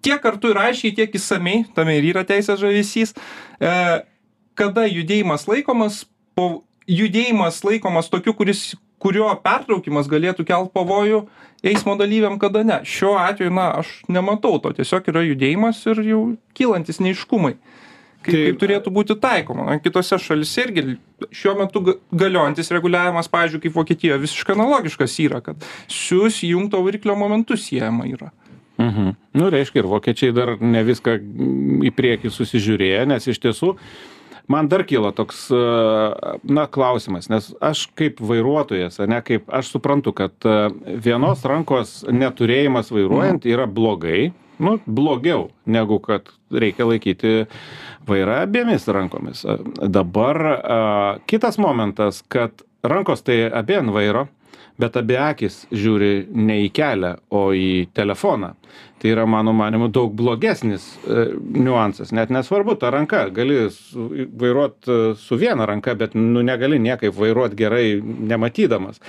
Tiek 0.05 0.21
kartu 0.21 0.53
ir 0.53 0.61
aiškiai, 0.61 0.93
tiek 0.95 1.17
įsamei, 1.17 1.63
tame 1.75 1.97
ir 1.97 2.07
yra 2.13 2.23
teisės 2.27 2.61
žavesys, 2.61 3.15
e, 3.59 3.73
kada 4.55 4.85
judėjimas 4.87 5.47
laikomas, 5.49 6.03
po, 6.37 6.63
judėjimas 6.87 7.63
laikomas 7.65 8.11
tokiu, 8.13 8.35
kuris 8.37 8.75
kurio 9.01 9.27
pertraukimas 9.43 10.07
galėtų 10.09 10.45
kelt 10.47 10.71
pavojų 10.75 11.25
eismo 11.65 11.97
dalyviam, 11.99 12.39
kada 12.41 12.63
ne. 12.65 12.79
Šiuo 12.87 13.15
atveju, 13.21 13.53
na, 13.53 13.71
aš 13.81 13.91
nematau 14.11 14.55
to, 14.61 14.71
tiesiog 14.77 15.09
yra 15.11 15.25
judėjimas 15.25 15.81
ir 15.91 16.01
jau 16.05 16.21
kylantis 16.57 17.01
neiškumai. 17.03 17.55
Kaip, 18.25 18.35
kaip 18.35 18.61
turėtų 18.61 18.93
būti 18.93 19.17
taikoma. 19.21 19.67
Na, 19.69 19.77
kitose 19.81 20.17
šalise 20.21 20.65
irgi 20.65 20.85
šiuo 21.35 21.53
metu 21.59 21.81
ga- 21.85 21.97
galiojantis 22.25 22.71
reguliavimas, 22.73 23.29
pavyzdžiui, 23.31 23.61
kaip 23.67 23.77
Vokietijoje, 23.77 24.23
visiškai 24.25 24.57
analogiškas 24.57 25.19
yra, 25.23 25.43
kad 25.45 25.67
su 25.91 26.25
įjungto 26.25 26.81
variklio 26.85 27.15
momentu 27.19 27.57
siejama 27.59 28.09
yra. 28.09 28.31
Mhm. 28.81 29.13
Nu, 29.39 29.47
reiškia, 29.49 29.83
ir 29.83 29.87
vokiečiai 29.87 30.33
dar 30.35 30.57
ne 30.59 30.81
viską 30.83 31.15
į 31.87 31.93
priekį 31.95 32.31
susižiūrėję, 32.33 33.05
nes 33.07 33.27
iš 33.31 33.39
tiesų 33.39 33.75
man 34.51 34.67
dar 34.67 34.83
kyla 34.85 35.13
toks, 35.15 35.47
e, 35.49 35.59
na, 36.43 36.65
klausimas, 36.67 37.29
nes 37.31 37.53
aš 37.63 37.85
kaip 37.97 38.19
vairuotojas, 38.19 38.99
ne, 39.07 39.21
kaip 39.25 39.47
aš 39.49 39.71
suprantu, 39.73 40.13
kad 40.17 40.35
e, 40.45 40.57
vienos 41.01 41.45
rankos 41.47 42.01
neturėjimas 42.11 42.91
vairuojant 42.93 43.47
yra 43.49 43.65
blogai, 43.65 44.33
nu, 44.59 44.77
blogiau 44.85 45.49
negu 45.65 45.99
kad 45.99 46.29
reikia 46.51 46.87
laikyti 46.87 47.45
vairą 48.07 48.41
abiemis 48.45 48.87
rankomis. 48.87 49.45
E, 49.45 49.57
Dabar 49.87 50.41
a, 50.45 50.79
kitas 51.27 51.57
momentas, 51.57 52.23
kad 52.27 52.65
rankos 52.83 53.25
tai 53.25 53.45
abi 53.49 53.79
ant 53.79 53.93
vairo, 53.93 54.27
bet 54.81 54.97
abi 54.99 55.15
akis 55.19 55.63
žiūri 55.71 56.27
ne 56.35 56.59
į 56.65 56.71
kelią, 56.75 57.15
o 57.31 57.47
į 57.55 57.87
telefoną. 57.95 58.53
Tai 58.99 59.11
yra, 59.11 59.25
mano 59.29 59.53
manimu, 59.55 59.87
daug 59.93 60.13
blogesnis 60.17 60.85
e, 61.03 61.25
niuansas. 61.35 62.11
Net 62.15 62.31
nesvarbu, 62.33 62.77
ta 62.79 62.91
ranka, 62.93 63.25
gali 63.35 63.65
vairuoti 64.39 65.15
su 65.19 65.39
viena 65.39 65.67
ranka, 65.67 65.95
bet 65.99 66.15
nu, 66.17 66.43
negali 66.45 66.79
niekaip 66.83 67.15
vairuoti 67.15 67.59
gerai 67.59 67.87
nematydamas. 68.01 69.01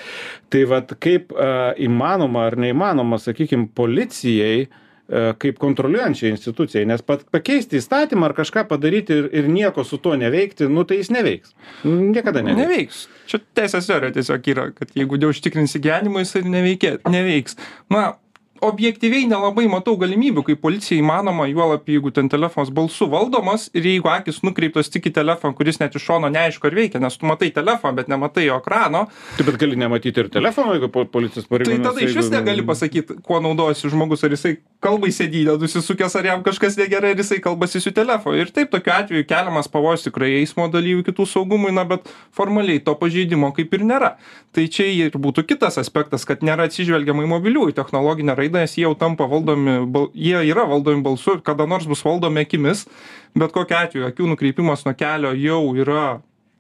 Tai 0.52 0.64
vad 0.70 0.96
kaip 1.02 1.34
e, 1.34 1.52
įmanoma 1.86 2.48
ar 2.50 2.58
neįmanoma, 2.66 3.18
sakykime, 3.22 3.70
policijai 3.78 4.66
e, 4.66 4.68
kaip 5.38 5.58
kontroliuojančiai 5.62 6.32
institucijai, 6.34 6.86
nes 6.90 7.02
pat 7.06 7.22
pakeisti 7.30 7.78
įstatymą 7.78 8.26
ar 8.26 8.34
kažką 8.34 8.64
padaryti 8.66 9.14
ir, 9.20 9.28
ir 9.38 9.48
nieko 9.50 9.84
su 9.86 10.00
tuo 10.02 10.16
neveikti, 10.18 10.66
nu 10.72 10.82
tai 10.88 10.98
jis 10.98 11.12
neveiks. 11.14 11.54
Niekada 11.86 12.42
neveiks. 12.42 12.62
Neveiks. 12.62 13.02
Čia 13.30 13.40
teisės 13.58 13.86
teorija 13.86 14.16
tiesiog 14.16 14.50
yra, 14.50 14.68
kad 14.74 14.90
jeigu 14.98 15.20
neužtikrinsi 15.22 15.82
gyvenimo, 15.84 16.22
jis 16.22 16.34
ir 16.40 16.50
neveikia, 16.50 16.96
neveiks. 17.10 17.54
Na, 17.92 18.16
objektyviai 18.64 19.26
nelabai 19.28 19.66
matau 19.70 19.96
galimybių 20.00 20.44
kaip 20.46 20.60
policijai 20.62 21.00
įmanoma 21.02 21.46
juolab 21.50 21.88
jeigu 21.90 22.12
ten 22.14 22.30
telefonas 22.32 22.70
balsu 22.74 23.08
valdomas 23.10 23.68
ir 23.74 23.86
jeigu 23.88 24.10
akys 24.12 24.42
nukreiptos 24.46 24.90
tik 24.92 25.10
į 25.10 25.14
telefoną 25.20 25.56
kuris 25.58 25.80
net 25.82 25.96
iš 25.98 26.06
šono 26.08 26.30
neaišku 26.32 26.70
ar 26.70 26.76
veikia 26.78 27.00
nes 27.02 27.18
tu 27.18 27.28
matai 27.28 27.50
telefoną 27.54 27.96
bet 27.96 28.10
nematai 28.12 28.46
jo 28.46 28.58
ekrano. 28.60 29.06
Tai 29.36 29.46
bet 29.48 29.58
gali 29.60 29.78
nematyti 29.80 30.24
ir 30.24 30.30
telefono 30.32 30.76
jeigu 30.76 30.90
po 30.92 31.04
policijos 31.10 31.46
tai 31.46 31.56
pareigūnas 31.56 31.88
tada 31.90 32.06
išvis 32.06 32.30
negali 32.34 32.64
pasakyt 32.66 33.12
kuo 33.26 33.40
naudojasi 33.44 33.92
žmogus 33.92 34.24
ar 34.26 34.36
jisai 34.36 34.56
kalba 34.84 35.10
į 35.10 35.16
sėdynę 35.16 35.56
nusisukęs 35.60 36.16
ar 36.20 36.30
jam 36.30 36.44
kažkas 36.46 36.78
negerai 36.80 37.14
ar 37.14 37.22
jisai 37.22 37.40
kalbasi 37.44 37.80
su 37.82 37.92
telefonu. 37.96 38.38
Ir 38.40 38.52
taip 38.54 38.70
tokiu 38.74 38.94
atveju 38.96 39.26
keliamas 39.28 39.70
pavojus 39.72 40.06
tikrai 40.06 40.36
eismo 40.40 40.68
dalyvių 40.72 41.04
kitų 41.10 41.26
saugumui 41.30 41.74
na 41.74 41.86
bet 41.88 42.08
formaliai 42.36 42.82
to 42.84 42.94
pažeidimo 42.98 43.52
kaip 43.56 43.74
ir 43.74 43.86
nėra. 43.88 44.14
Tai 44.54 44.66
čia 44.72 44.86
ir 44.88 45.16
būtų 45.20 45.46
kitas 45.50 45.78
aspektas 45.82 46.24
kad 46.28 46.44
nėra 46.46 46.68
atsižvelgiama 46.70 47.26
į 47.26 47.30
mobiliųjų 47.34 47.76
technologinę 47.76 48.36
raidą 48.38 48.45
nes 48.52 48.74
jie 48.76 48.84
jau 48.86 48.94
tampa 48.94 49.26
valdomi 49.30 49.78
bal 49.86 50.08
jie 50.14 50.42
yra 50.50 50.66
valdomi 50.68 51.02
balsu 51.02 51.38
kada 51.42 51.66
nors 51.66 51.86
bus 51.86 52.04
valdomi 52.04 52.40
akimis 52.46 52.86
bet 53.34 53.52
kokiu 53.52 53.76
atveju 53.78 54.08
akių 54.10 54.30
nukreipimas 54.32 54.84
nuo 54.86 54.94
kelio 54.94 55.34
jau 55.36 55.62
yra 55.76 56.06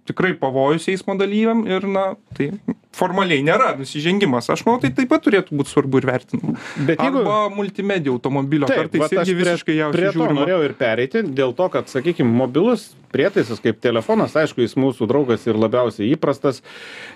tikrai 0.08 0.34
pavojus 0.40 0.88
eismo 0.92 1.16
dalyviam 1.18 1.64
ir 1.68 1.86
na 1.88 2.08
tai 2.36 2.50
formaliai 2.96 3.42
nėra 3.44 3.74
nusižengimas 3.76 4.48
aš 4.54 4.62
manau 4.66 4.80
tai 4.80 4.90
taip 4.96 5.10
pat 5.12 5.24
turėtų 5.26 5.56
būt 5.58 5.68
svarbu 5.72 6.00
ir 6.00 6.06
vertinama 6.08 6.54
Bet 6.88 7.00
jeigu- 7.02 7.22
arba 7.24 7.40
multimedija 7.52 8.12
automobilio 8.14 8.68
Taip, 8.70 8.86
kartais 8.86 9.12
irgi 9.12 9.34
prie- 9.34 9.42
visiškai 9.42 9.76
ją 9.80 9.90
Prie 9.92 10.06
to 10.12 10.18
žiūrima 10.18 10.38
norėjau 10.40 10.62
ir 10.70 10.76
pereiti, 10.78 11.22
dėl 11.36 11.52
to, 11.58 11.68
kad, 11.74 11.90
sakykime, 11.92 12.30
mobilus 12.32 12.94
prietaisas 13.16 13.60
kaip 13.64 13.78
telefonas, 13.80 14.34
aišku, 14.36 14.60
jis 14.64 14.74
mūsų 14.76 15.06
draugas 15.08 15.44
ir 15.48 15.56
labiausiai 15.56 16.10
įprastas. 16.12 16.58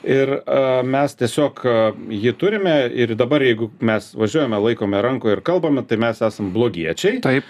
Ir 0.06 0.30
uh, 0.38 0.80
mes 0.87 1.12
tiesiog 1.18 1.61
uh, 1.68 1.99
jį 2.09 2.32
turime 2.40 2.73
ir 2.88 3.12
dabar, 3.20 3.42
jeigu 3.44 3.68
mes 3.85 4.06
važiuojame, 4.16 4.56
laikome 4.68 5.02
rankoje 5.04 5.37
ir 5.37 5.42
kalbame, 5.44 5.82
tai 5.85 5.99
mes 6.00 6.23
esame 6.25 6.54
blogiečiai. 6.54 7.20
taip 7.20 7.44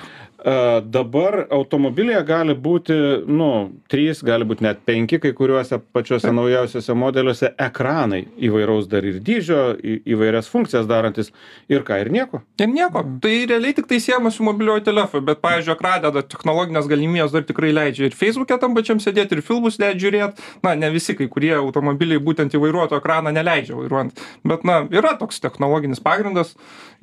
dabar 0.90 1.44
automobilyje 1.52 2.20
gali 2.26 2.54
būti, 2.54 2.96
nu, 3.28 3.50
trys, 3.90 4.22
gali 4.24 4.46
būti 4.48 4.64
net 4.64 4.80
penki, 4.88 5.20
kai 5.20 5.32
kuriuose 5.36 5.80
pačiuose 5.92 6.32
naujausiuose 6.32 6.96
modeliuose 6.96 7.52
ekranai 7.60 8.22
įvairaus 8.40 8.88
dar 8.90 9.04
ir 9.04 9.20
dydžio, 9.24 9.60
į, 9.76 9.96
įvairias 10.14 10.48
funkcijas 10.50 10.88
darantis 10.90 11.32
ir 11.68 11.84
ką, 11.86 12.00
ir 12.02 12.12
nieko. 12.14 12.42
ir 12.60 12.70
nieko. 12.72 13.04
Tai 13.22 13.34
realiai 13.50 13.76
tiktai 13.76 14.00
siejama 14.00 14.32
su 14.32 14.44
mobiliuoju 14.46 14.84
telefonu 14.88 15.26
bet 15.26 15.42
pavyzdžiui 15.44 15.74
ekrane 15.76 16.12
dar 16.14 16.24
technologinės 16.24 16.88
galimybės 16.90 17.34
dar 17.34 17.44
tikrai 17.48 17.72
leidžia 17.76 18.08
ir 18.08 18.16
feisbuke 18.16 18.56
tam 18.60 18.74
pačiam 18.76 19.00
sėdėt 19.02 19.34
ir 19.36 19.44
filmus 19.46 19.78
net 19.82 20.00
žiūrėt. 20.00 20.40
Na 20.64 20.74
ne 20.78 20.90
visi 20.94 21.16
kai 21.18 21.28
kurie 21.32 21.52
automobiliai 21.58 22.22
būtent 22.22 22.54
į 22.54 22.62
vairuotojo 22.64 23.00
ekraną 23.02 23.32
neleidžia 23.34 23.76
vairuojant. 23.78 24.24
Bet 24.44 24.64
na 24.68 24.82
yra 24.90 25.16
toks 25.20 25.40
technologinis 25.42 26.02
pagrindas 26.02 26.54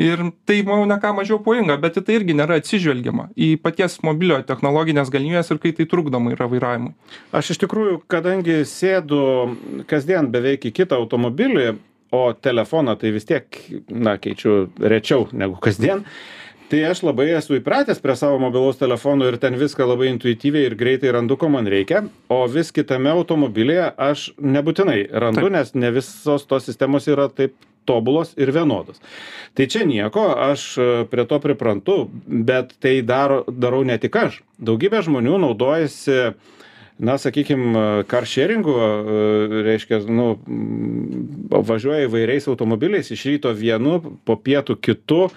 ir 0.02 0.30
tai 0.50 0.62
manau 0.68 0.88
ne 0.90 0.98
ką 1.02 1.14
mažiau 1.22 1.42
pavojinga 1.44 1.78
bet 1.82 2.02
į 2.02 2.06
tai 2.08 2.20
irgi 2.20 2.38
nėra 2.38 2.60
atsižvelgiama 2.62 3.27
į 3.36 3.56
paties 3.62 4.00
mobiliojo 4.06 4.46
technologines 4.48 5.12
galimybes 5.14 5.52
ir 5.52 5.62
kai 5.64 5.74
tai 5.78 5.88
trukdoma 5.90 6.34
yra 6.36 6.48
vairavimui 6.52 6.94
Aš 7.36 7.54
iš 7.56 7.62
tikrųjų, 7.66 8.02
kadangi 8.12 8.62
sėdu 8.68 9.22
kasdien 9.90 10.32
beveik 10.32 10.70
į 10.70 10.74
kitą 10.82 11.00
automobilį, 11.02 11.76
o 12.16 12.32
telefoną 12.34 12.96
tai 13.00 13.12
vis 13.12 13.28
tiek, 13.28 13.48
na, 13.92 14.16
keičiu 14.22 14.68
rečiau 14.80 15.28
negu 15.36 15.58
kasdien, 15.64 16.06
tai 16.72 16.84
aš 16.88 17.04
labai 17.04 17.30
esu 17.36 17.58
įpratęs 17.60 18.00
prie 18.04 18.16
savo 18.20 18.40
mobilaus 18.40 18.80
telefono 18.80 19.28
ir 19.28 19.40
ten 19.42 19.58
viską 19.60 19.88
labai 19.88 20.12
intuityviai 20.14 20.70
ir 20.70 20.78
greitai 20.80 21.12
randu, 21.16 21.38
ko 21.40 21.50
man 21.52 21.68
reikia, 21.68 22.06
o 22.32 22.44
vis 22.52 22.72
kitame 22.76 23.12
automobilyje 23.12 23.90
aš 24.10 24.30
nebūtinai 24.40 25.02
randu, 25.12 25.48
Taip. 25.48 25.56
nes 25.58 25.74
ne 25.76 25.92
visos 25.96 26.48
tos 26.48 26.68
sistemos 26.68 27.08
yra 27.12 27.28
taip 27.28 27.56
tobulos 27.88 28.36
ir 28.38 28.52
vienodos. 28.56 29.00
Tai 29.58 29.66
čia 29.72 29.88
nieko, 29.88 30.28
aš 30.52 30.68
e, 30.78 30.90
prie 31.10 31.26
to 31.30 31.40
priprantu, 31.44 31.98
bet 32.28 32.76
tai 32.84 33.00
daro, 33.02 33.42
darau 33.48 33.82
ne 33.88 33.98
tik 34.02 34.20
aš. 34.20 34.42
Daugybė 34.60 35.02
žmonių 35.08 35.40
naudojasi 35.48 36.20
na, 36.98 37.18
sakykime, 37.22 38.04
carsharingu, 38.10 38.74
e, 38.74 39.62
reiškia, 39.68 40.02
nu, 40.10 40.32
važiuoja 41.54 42.08
įvairiais 42.08 42.50
automobiliais, 42.50 43.12
iš 43.14 43.28
ryto 43.32 43.54
vienu, 43.54 44.00
po 44.26 44.38
pietų 44.38 44.78
kitu 44.82 45.28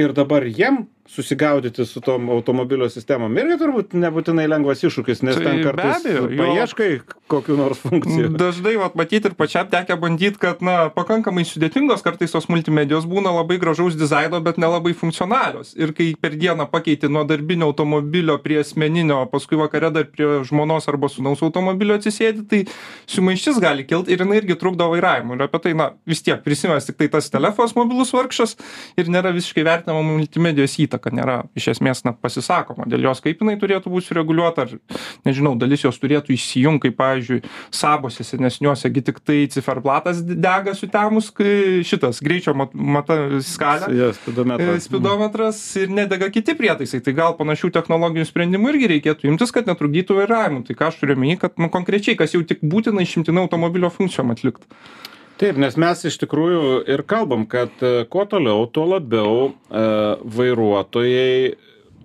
ir 0.00 0.16
dabar 0.16 0.46
jiem 0.48 0.86
susigaudyti 1.08 1.86
su 1.86 2.00
tom 2.00 2.30
automobilio 2.30 2.88
sistemom 2.92 3.34
irgi 3.38 3.58
turbūt 3.60 3.96
nebūtinai 3.98 4.46
lengvas 4.50 4.84
iššūkis, 4.86 5.24
nes 5.26 5.38
Tai 5.38 5.44
ten 5.44 5.62
kartais 5.66 5.98
abejo, 5.98 6.28
jo. 6.30 6.38
paieškai 6.44 6.90
kokiu 7.32 7.56
nors 7.58 7.80
funkcijų. 7.82 8.30
Dažnai, 8.42 8.74
vat, 8.80 8.96
matyti 8.98 9.30
ir 9.30 9.36
pačiam 9.38 9.68
tekia 9.72 9.96
bandyti, 10.00 10.38
kad, 10.42 10.60
na, 10.64 10.90
pakankamai 10.94 11.44
sudėtingos 11.48 12.04
kartais 12.04 12.34
tos 12.34 12.48
multimedijos 12.52 13.06
būna 13.08 13.32
labai 13.34 13.58
gražaus 13.62 13.96
dizaino, 13.98 14.40
bet 14.44 14.60
nelabai 14.62 14.94
funkcionalios. 14.96 15.72
Ir 15.78 15.94
kai 15.96 16.12
per 16.20 16.36
dieną 16.38 16.68
pakeiti 16.72 17.10
nuo 17.12 17.24
darbinio 17.28 17.70
automobilio 17.70 18.38
prie 18.44 18.60
asmeninio, 18.62 19.22
paskui 19.32 19.60
vakare 19.60 19.92
dar 19.94 20.08
prie 20.12 20.42
žmonos 20.48 20.88
arba 20.92 21.10
sunaus 21.12 21.42
automobilio 21.44 21.96
atsisėdi, 21.98 22.44
tai 22.50 22.62
sumaištis 23.10 23.60
gali 23.62 23.86
kilti 23.88 24.12
ir 24.12 24.24
jinai 24.24 24.42
irgi 24.42 24.58
trukdo 24.60 24.90
vairavimui. 24.92 25.38
Ir 25.38 25.46
apie 25.48 25.62
tai, 25.66 25.74
na, 25.78 25.90
vis 26.08 26.24
tiek 26.24 26.42
prisimės 26.44 26.88
tik 26.88 27.00
tai 27.00 27.10
tas 27.16 27.30
telefonas 27.32 27.76
mobilus 27.78 28.12
vargšas 28.14 28.56
ir 29.00 29.10
nėra 29.12 29.32
visiškai 29.34 29.64
vertinama 29.66 30.04
multimedijos 30.04 30.76
įtaka, 30.84 30.91
nėra 31.14 31.42
iš 31.58 31.68
esmės, 31.76 32.02
na, 32.06 32.12
pasisakoma 32.12 32.86
dėl 32.90 33.06
jos, 33.08 33.22
kaip 33.24 33.42
jinai 33.42 33.56
turėtų 33.60 33.92
būti 33.92 34.08
sureguliuota, 34.10 34.66
ar, 34.66 35.00
nežinau, 35.26 35.54
dalis 35.58 35.84
jos 35.84 35.98
turėtų 36.02 36.34
įsijungti, 36.36 36.90
kaip, 36.90 36.96
pavyzdžiui, 36.98 37.40
sabose 37.74 38.26
senesniuose, 38.26 38.90
gi 38.92 39.04
tik 39.08 39.20
tai 39.24 39.38
ciferblatas 39.52 40.22
dega 40.22 40.74
sutemus, 40.78 41.30
kai 41.34 41.82
šitas 41.86 42.22
greičio 42.24 42.54
mat, 42.58 42.74
mata 42.74 43.18
skalė. 43.44 43.92
Ja, 43.96 44.10
e, 44.10 44.18
spidometras. 44.18 44.88
Spidometras 44.88 45.62
ir 45.80 45.92
nedega 45.94 46.30
kiti 46.34 46.56
prietaisai, 46.58 47.02
tai 47.04 47.14
gal 47.16 47.36
panašių 47.38 47.72
technologinių 47.76 48.26
sprendimų 48.28 48.74
irgi 48.74 48.90
reikėtų 48.96 49.30
imtis, 49.30 49.54
kad 49.54 49.70
netrukdytų 49.70 50.18
vairavimui. 50.22 50.66
Tai 50.68 50.78
ką 50.78 50.90
aš 50.90 51.00
turiu 51.02 51.16
omeny, 51.18 51.38
kad 51.40 51.56
nu, 51.60 51.70
konkrečiai, 51.72 52.18
kas 52.18 52.36
jau 52.36 52.42
tik 52.46 52.64
būtina 52.64 53.04
išimtinai 53.04 53.46
automobilio 53.46 53.92
funkcijom 53.92 54.34
atlikti. 54.34 54.68
Taip, 55.42 55.56
nes 55.58 55.74
mes 55.74 56.04
iš 56.06 56.20
tikrųjų 56.22 56.84
ir 56.86 57.00
kalbam, 57.10 57.48
kad 57.50 57.80
e, 57.82 58.04
kuo 58.06 58.22
toliau, 58.30 58.62
tuo 58.70 58.84
labiau 58.86 59.48
e, 59.50 59.80
vairuotojai, 60.36 61.56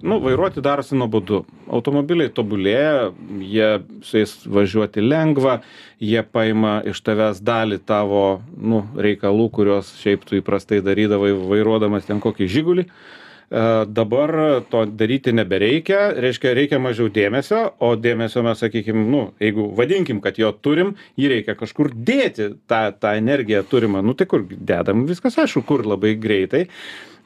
nu, 0.10 0.18
vairuoti 0.24 0.64
darosi 0.66 0.98
nuobodu. 0.98 1.44
Automobiliai 1.70 2.32
tobulėja, 2.34 3.12
jie 3.46 3.68
su 4.08 4.18
jais 4.18 4.34
važiuoti 4.50 5.06
lengva, 5.06 5.60
jie 6.02 6.24
paima 6.26 6.80
iš 6.90 7.04
tavęs 7.06 7.44
dalį 7.46 7.78
tavo, 7.86 8.26
nu, 8.58 8.82
reikalų, 9.06 9.52
kuriuos 9.54 9.94
šiaip 10.02 10.26
tu 10.26 10.42
įprastai 10.42 10.82
darydavai 10.82 11.36
vairuodamas 11.38 12.10
ten 12.10 12.24
kokį 12.24 12.50
žygulį. 12.58 12.88
E, 12.90 13.27
dabar 13.50 14.62
to 14.70 14.86
daryti 14.86 15.32
nebereikia, 15.32 16.12
reiškia, 16.20 16.52
reikia 16.58 16.80
mažiau 16.84 17.08
dėmesio, 17.08 17.62
o 17.80 17.94
dėmesio 17.96 18.42
mes, 18.44 18.60
sakykime, 18.60 19.04
nu, 19.08 19.22
jeigu 19.40 19.70
vadinkim, 19.78 20.20
kad 20.24 20.36
jo 20.36 20.52
turim, 20.52 20.96
jį 21.16 21.30
reikia 21.32 21.56
kažkur 21.56 21.94
dėti, 21.96 22.50
tą, 22.68 22.82
tą 23.00 23.14
energiją 23.16 23.64
turimą, 23.64 24.02
nu 24.04 24.18
tai 24.20 24.28
kur 24.28 24.44
dedam, 24.52 25.06
viskas 25.08 25.40
aišku, 25.40 25.64
kur 25.68 25.86
labai 25.88 26.18
greitai. 26.20 26.66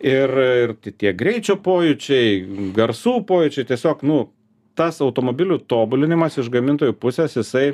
Ir, 0.01 0.33
ir 0.61 0.75
tie 0.81 1.13
greičio 1.13 1.57
pojūčiai, 1.61 2.37
garsų 2.77 3.15
pojūčiai, 3.29 3.65
tiesiog, 3.69 4.05
nu, 4.05 4.19
tas 4.77 5.01
automobilių 5.01 5.59
tobulinimas 5.69 6.37
iš 6.41 6.49
gamintojų 6.53 6.95
pusės, 7.01 7.37
jisai 7.37 7.71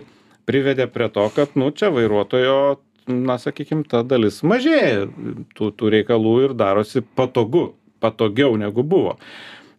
privedė 0.47 0.87
prie 0.91 1.09
to, 1.11 1.25
kad, 1.35 1.55
nu, 1.59 1.67
čia 1.75 1.91
vairuotojo, 1.91 2.79
na, 3.11 3.35
sakykime, 3.39 3.83
ta 3.87 4.05
dalis 4.07 4.39
mažėja 4.43 5.07
tų, 5.55 5.69
tų 5.75 5.91
reikalų 5.97 6.33
ir 6.45 6.55
darosi 6.59 7.03
patogu 7.15 7.73
patogiau 8.03 8.57
negu 8.59 8.83
buvo. 8.83 9.17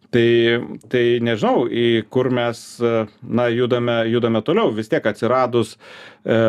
Tai, 0.09 0.25
tai 0.89 1.03
nežinau, 1.21 1.67
į 1.69 2.05
kur 2.09 2.31
mes, 2.33 2.59
na, 3.21 3.45
judame, 3.53 3.99
judame 4.09 4.41
toliau, 4.41 4.71
vis 4.73 4.89
tiek 4.89 5.05
atsiradus 5.05 5.75
e, 6.25 6.39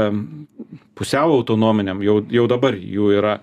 pusiau 0.96 1.34
autonominiam, 1.34 2.00
jau, 2.04 2.22
jau 2.32 2.46
dabar 2.48 2.78
jų 2.80 3.10
yra. 3.18 3.40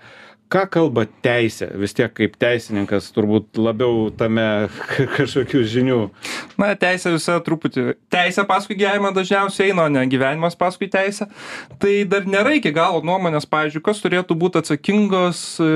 Ką 0.48 0.62
kalba 0.72 1.02
teisė? 1.22 1.68
Vis 1.76 1.92
tiek 1.92 2.10
kaip 2.16 2.38
teisininkas 2.40 3.10
turbūt 3.12 3.60
labiau 3.60 4.08
tame 4.16 4.46
kažkokių 5.18 5.60
žinių. 5.74 5.98
Na, 6.58 6.72
teisė 6.80 7.12
visa 7.14 7.36
truputį. 7.44 7.92
Teisė 8.10 8.46
paskui 8.48 8.78
gyvenimą 8.80 9.12
dažniausiai 9.14 9.70
eina, 9.70 9.84
o 9.84 9.92
ne 9.92 10.06
gyvenimas 10.08 10.56
paskui 10.58 10.88
teisę. 10.90 11.28
Tai 11.78 11.94
dar 12.10 12.26
nėra 12.26 12.56
iki 12.56 12.72
galo 12.74 13.04
nuomonės, 13.06 13.46
pavyzdžiui, 13.46 13.84
kas 13.86 14.02
turėtų 14.02 14.38
būti 14.40 14.64
atsakingos 14.64 15.44
e, 15.60 15.70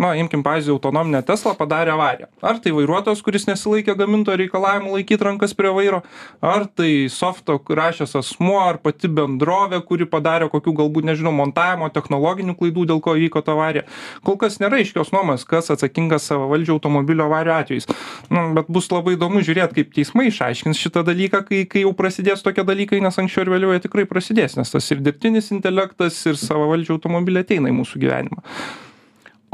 na 0.00 0.10
imkim 0.18 0.42
pavyzdį 0.42 0.72
autonominė 0.74 1.20
tesla 1.26 1.54
padarė 1.58 1.92
avariją. 1.94 2.28
Ar 2.42 2.58
tai 2.62 2.72
vairuotojas 2.74 3.22
kuris 3.22 3.46
nesilaikė 3.46 3.94
gamintojo 3.98 4.40
reikalavimų 4.40 4.96
laikyt 4.96 5.22
rankas 5.22 5.54
prie 5.54 5.70
vairo 5.74 6.00
ar 6.42 6.66
tai 6.66 7.06
softą 7.12 7.60
rašęs 7.62 8.16
asmuo 8.18 8.58
ar 8.64 8.80
pati 8.82 9.08
bendrovė 9.08 9.80
kuri 9.86 10.08
padarė 10.10 10.48
kokių 10.52 10.74
galbūt 10.80 11.06
nežinau 11.10 11.34
montavimo 11.36 11.90
technologinių 11.94 12.56
klaidų 12.58 12.88
dėl 12.90 13.02
ko 13.04 13.14
įvyko 13.18 13.44
ta 13.46 13.54
avarija. 13.54 13.86
Kol 14.26 14.38
kas 14.40 14.58
nėra 14.62 14.80
aiškios 14.82 15.12
nuomonės 15.14 15.46
kas 15.48 15.70
atsakingas 15.74 16.26
savavaldžių 16.30 16.74
automobilių 16.74 17.28
avarijų 17.28 17.54
atvejais. 17.58 17.88
Nu 18.34 18.48
bet 18.58 18.70
bus 18.74 18.90
labai 18.90 19.14
įdomu 19.14 19.44
žiūrėt 19.46 19.76
kaip 19.78 19.94
teismai 19.94 20.26
išaiškins 20.32 20.80
šitą 20.80 21.04
dalyką 21.06 21.44
kai 21.46 21.62
kai 21.70 21.84
jau 21.84 21.94
prasidės 21.94 22.42
tokie 22.42 22.66
dalykai 22.66 23.02
nes 23.04 23.20
anksčiau 23.22 23.46
ar 23.46 23.54
vėliau 23.54 23.76
jie 23.76 23.84
tikrai 23.86 24.08
prasidės 24.10 24.58
nes 24.58 24.74
tas 24.74 24.90
ir 24.90 25.04
dirbtinis 25.04 25.52
intelektas 25.54 26.18
ir 26.26 26.40
savavaldžių 26.40 26.98
automobiliai 26.98 27.46
ateina 27.46 27.70
į 27.70 27.78
mūsų 27.78 28.02
gyvenimą 28.02 28.42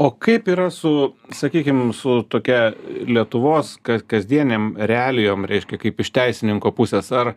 o 0.01 0.11
kaip 0.11 0.47
yra 0.47 0.69
su 0.73 1.13
sakykim 1.29 1.93
su 1.93 2.21
tokia 2.29 2.71
lietuvos 3.07 3.75
ka 3.85 3.99
kasdienėm 4.13 4.73
realijom 4.91 5.45
reiškia 5.49 5.77
kaip 5.81 6.01
iš 6.01 6.09
teisininko 6.15 6.71
pusės? 6.75 7.11
Ar 7.13 7.33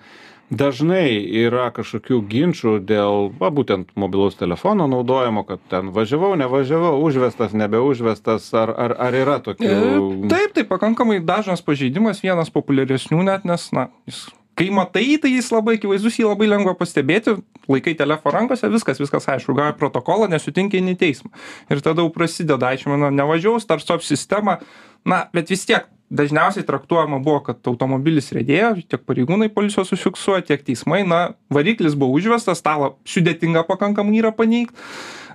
dažnai 0.48 1.08
yra 1.44 1.70
kažkokių 1.76 2.20
ginčų 2.30 2.76
dėl 2.88 3.28
va 3.40 3.50
būtent 3.54 3.92
mobilaus 4.00 4.38
telefono 4.40 4.86
naudojimo 4.90 5.44
kad 5.48 5.60
ten 5.72 5.90
važiavau 5.96 6.34
nevažiavau 6.40 6.94
užvestas 7.04 7.52
nebeužvestas? 7.56 8.48
Ar 8.56 8.72
ar 8.86 8.96
ar 9.08 9.18
yra 9.20 9.40
tokių? 9.44 9.74
E, 9.74 10.30
taip 10.32 10.56
tai 10.56 10.64
pakankamai 10.70 11.20
dažnas 11.20 11.64
pažeidimas 11.64 12.24
vienas 12.24 12.52
populiaresnių 12.54 13.20
net 13.28 13.44
nes 13.48 13.68
na 13.76 13.90
jis 14.08 14.24
kai 14.58 14.70
matai 14.70 15.16
tai 15.20 15.32
jis 15.34 15.50
labai 15.52 15.76
akivaizdus 15.78 16.18
jį 16.18 16.28
labai 16.28 16.48
lengva 16.50 16.74
pastebėti 16.78 17.36
laikai 17.70 17.94
telefoną 17.98 18.38
rankose 18.38 18.70
viskas 18.72 19.00
viskas 19.02 19.28
aišku 19.34 19.56
gavai 19.56 19.74
protokolą 19.78 20.28
nesutinki 20.30 20.80
eini 20.80 20.94
į 20.94 21.00
teismą. 21.00 21.32
Ir 21.72 21.82
tada 21.84 22.04
jau 22.04 22.12
prasideda 22.14 22.72
aiškina 22.72 23.10
nevažiavau 23.14 23.62
start 23.62 23.84
stop 23.84 24.04
sistema 24.06 24.58
na 25.04 25.24
bet 25.34 25.50
vis 25.52 25.66
tiek 25.68 25.88
dažniausiai 26.10 26.66
traktuojama 26.66 27.18
buvo 27.24 27.40
kad 27.48 27.64
automobilis 27.70 28.32
riedėjo 28.34 28.74
tiek 28.82 29.02
pareigūnai 29.08 29.50
policijos 29.52 29.92
užfiksuoja 29.96 30.44
tiek 30.46 30.62
teismai. 30.66 31.02
Na 31.08 31.34
variklis 31.52 31.96
buvo 31.98 32.18
užvestas 32.18 32.62
la 32.64 32.92
sudėtinga 33.08 33.64
pakankamai 33.68 34.20
yra 34.20 34.32
paneigt. 34.34 34.74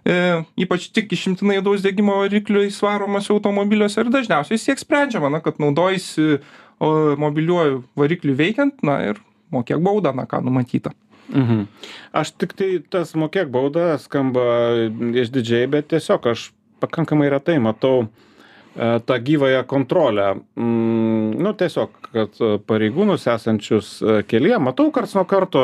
E, 0.07 0.43
ypač 0.63 0.87
tik 0.95 1.11
išimtinai 1.11 1.59
vidaus 1.59 1.83
degimo 1.83 2.21
varikliais 2.21 2.77
varomuose 2.83 3.33
automobiliuose 3.33 3.99
ir 3.99 4.11
dažniausiai 4.13 4.55
vis 4.55 4.63
tiek 4.69 4.79
sprendžiama 4.79 5.31
na 5.33 5.41
kad 5.43 5.59
naudojaisi 5.59 6.39
o 6.79 6.91
mobiliuoju 7.19 7.81
varikliui 7.99 8.37
veikiant 8.39 8.79
na 8.87 9.01
ir 9.09 9.19
mokėk 9.51 9.81
baudą 9.83 10.13
na 10.15 10.23
ką 10.29 10.39
numatyta. 10.45 10.93
Mhm. 11.29 11.67
Aš 12.15 12.31
tiktai 12.39 12.79
tas 12.89 13.11
mokėk 13.11 13.51
baudą 13.51 13.91
skamba 13.99 14.47
išdidžiai 14.87 15.67
bet 15.67 15.91
tiesiog 15.91 16.31
aš 16.31 16.49
pakankamai 16.79 17.27
retai 17.33 17.59
matau 17.59 18.07
e, 18.07 18.28
tą 18.75 19.15
gyvąją 19.23 19.63
kontrolę. 19.63 20.35
Mm, 20.57 21.33
nu 21.41 21.53
tiesiog 21.53 21.95
kad 22.13 22.37
pareigūnus 22.69 23.25
esančius 23.29 23.99
e, 24.01 24.19
kelyje 24.29 24.59
matau 24.61 24.91
karts 24.93 25.15
nuo 25.17 25.25
karto 25.29 25.63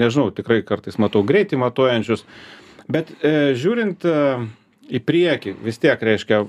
nežinau 0.00 0.32
tikrai 0.36 0.62
kartais 0.66 0.98
matau 1.00 1.22
greitį 1.28 1.60
matuojančius 1.60 2.24
bet 2.88 3.12
e, 3.20 3.54
žiūrint 3.58 4.04
į 4.88 5.00
priekį 5.04 5.54
vis 5.64 5.80
tiek 5.80 6.02
reiškia 6.10 6.42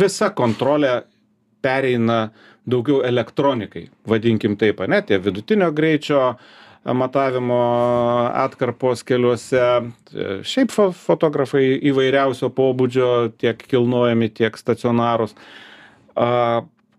visa 0.00 0.30
kontrolė 0.34 1.00
pereina 1.62 2.28
daugiau 2.68 3.02
elektronikai. 3.06 3.88
Vadinkim 4.08 4.56
taip 4.60 4.82
ane 4.84 5.00
tie 5.06 5.18
vidutinio 5.22 5.70
greičio 5.74 6.22
matavimo 6.84 7.58
atkarpos 8.34 9.04
keliuose. 9.04 9.62
Šiaip 10.46 10.72
fo 10.72 10.88
fotografai 10.96 11.78
įvairiausio 11.90 12.50
pobūdžio 12.54 13.10
tiek 13.40 13.62
kilnojami 13.70 14.30
tiek 14.34 14.56
stacionarūs. 14.58 15.34
A 16.18 16.28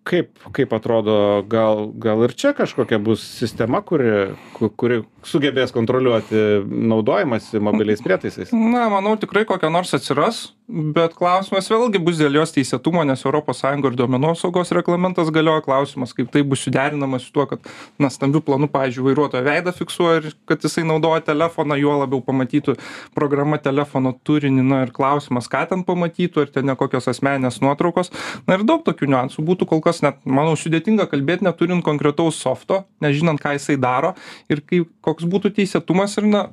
kaip 0.08 0.52
kaip 0.56 0.74
atrodo 0.74 1.44
gal 1.50 1.90
gal 2.00 2.24
ir 2.26 2.34
čia 2.34 2.54
kažkokia 2.58 3.00
bus 3.04 3.24
sistema 3.24 3.82
kuri 3.82 4.36
kuri 4.54 5.02
sugebės 5.26 5.74
kontroliuoti 5.76 6.64
naudojimąsi 6.66 7.60
mobiliais 7.60 8.04
prietaisais? 8.04 8.54
Na 8.54 8.88
manau 8.92 9.18
tikrai 9.20 9.46
kokia 9.50 9.72
nors 9.74 9.94
atsiras 9.98 10.48
bet 10.70 11.16
klausimas 11.18 11.68
vėlgi 11.72 12.00
bus 12.04 12.20
dėl 12.20 12.36
jos 12.38 12.54
teisėtumo 12.54 13.02
nes 13.08 13.24
europos 13.26 13.58
sąjungoj 13.64 13.92
ir 13.92 13.98
duomenų 13.98 14.34
apsaugos 14.36 14.72
reglamentas 14.76 15.32
galioja. 15.34 15.64
Klausimas 15.66 16.14
kaip 16.16 16.30
tai 16.34 16.44
bus 16.46 16.62
suderinama 16.66 17.18
su 17.20 17.32
tuo 17.34 17.48
kad 17.50 17.66
na 18.00 18.12
stambiu 18.14 18.42
planu 18.46 18.70
pavyzdžiui 18.72 19.08
vairuotojo 19.10 19.44
veidą 19.48 19.74
fiksuoja 19.76 20.22
ir 20.22 20.28
kad 20.50 20.62
jisai 20.64 20.86
naudoja 20.88 21.24
telefoną 21.26 21.78
juo 21.82 21.96
labiau 22.04 22.22
pamatytų 22.26 22.78
programa 23.18 23.58
telefono 23.58 24.14
turinį 24.14 24.66
na 24.70 24.84
ir 24.86 24.94
klausimas 24.96 25.50
ką 25.50 25.66
ten 25.74 25.84
pamatytų 25.88 26.46
ar 26.46 26.54
ten 26.54 26.70
ne 26.70 26.78
kokios 26.80 27.10
asmeninės 27.10 27.60
nuotraukos. 27.66 28.14
Na 28.46 28.60
ir 28.60 28.66
daug 28.70 28.86
tokių 28.86 29.10
niuansų 29.10 29.46
būtų 29.50 29.72
kol 29.74 29.82
kas 29.82 29.89
net 30.06 30.22
manau 30.26 30.56
sudėtinga 30.60 31.06
kalbėt 31.12 31.42
neturint 31.46 31.84
konkretaus 31.86 32.38
softo 32.44 32.84
nežinant 33.04 33.42
ką 33.42 33.56
jisai 33.58 33.78
daro 33.82 34.14
ir 34.50 34.62
kaip 34.62 34.90
koks 35.06 35.26
būtų 35.30 35.52
teisėtumas 35.60 36.18
ir 36.22 36.30
na 36.30 36.44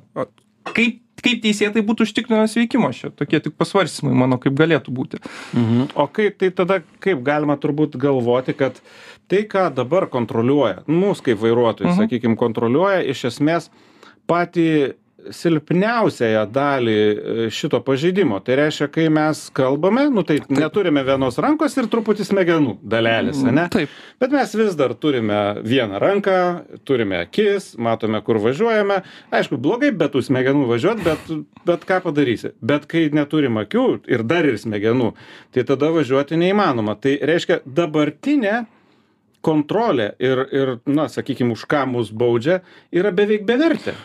kaip 0.73 1.03
kaip 1.17 1.39
teisėtai 1.41 1.81
būtų 1.81 2.05
užtikrinamas 2.05 2.53
veikimas 2.59 2.99
čia 3.01 3.09
tokie 3.09 3.39
tik 3.41 3.55
pasvarstymai 3.57 4.13
mano 4.13 4.37
kaip 4.41 4.53
galėtų 4.59 4.91
būti 4.93 5.17
mhm 5.57 5.87
o 5.97 6.05
kaip 6.13 6.37
tai 6.41 6.51
tada 6.53 6.81
kaip 7.03 7.23
galima 7.25 7.55
turbūt 7.57 7.97
galvoti 7.97 8.53
kad 8.59 8.77
tai 9.27 9.41
ką 9.49 9.63
dabar 9.73 10.05
kontroliuoja 10.13 10.83
mus 10.87 11.23
kaip 11.25 11.41
vairuotojus 11.41 11.95
Mhm. 11.95 12.03
sakykim 12.03 12.35
kontroliuoja 12.37 13.01
iš 13.13 13.25
esmės 13.31 13.69
patį 14.29 14.69
silpniausiąją 15.33 16.43
dalį 16.53 16.97
e, 16.97 17.47
šito 17.53 17.79
pažeidimo. 17.85 18.39
Tai 18.45 18.57
reiškia 18.59 18.87
kai 18.93 19.07
mes 19.13 19.47
kalbame 19.55 20.07
nu 20.13 20.23
tai 20.27 20.39
neturime 20.53 21.03
vienos 21.07 21.39
rankos 21.43 21.77
ir 21.77 21.89
truputį 21.91 22.27
smegenų 22.27 22.77
dalelės 22.83 23.41
ane? 23.47 23.67
Taip. 23.73 23.93
Bet 24.21 24.33
mes 24.35 24.55
vis 24.59 24.77
dar 24.79 24.95
turime 24.97 25.41
vieną 25.65 26.01
ranką 26.03 26.37
turime 26.87 27.21
akis 27.25 27.73
matome 27.81 28.21
kur 28.25 28.41
važiuojame. 28.43 29.01
Aišku 29.33 29.59
blogai 29.61 29.91
be 29.95 30.09
tų 30.11 30.23
smegenų 30.29 30.67
važiuot 30.71 31.03
bet 31.05 31.33
bet 31.67 31.85
ką 31.87 32.01
padarysi? 32.07 32.53
Bet 32.61 32.87
kai 32.89 33.07
neturim 33.13 33.59
akių 33.61 33.87
ir 34.07 34.25
dar 34.27 34.47
ir 34.47 34.59
smegenų 34.61 35.13
tai 35.55 35.67
tada 35.67 35.91
važiuoti 35.95 36.39
neįmanoma. 36.39 36.97
Tai 37.01 37.17
reiškia 37.29 37.61
dabartinė 37.65 38.65
kontrolė 39.47 40.11
ir 40.19 40.43
ir 40.51 40.75
na 40.85 41.07
sakykim 41.11 41.53
už 41.55 41.65
ką 41.71 41.85
mus 41.93 42.11
baudžia 42.11 42.61
yra 42.91 43.13
beveik 43.15 43.47
bevertė 43.47 43.95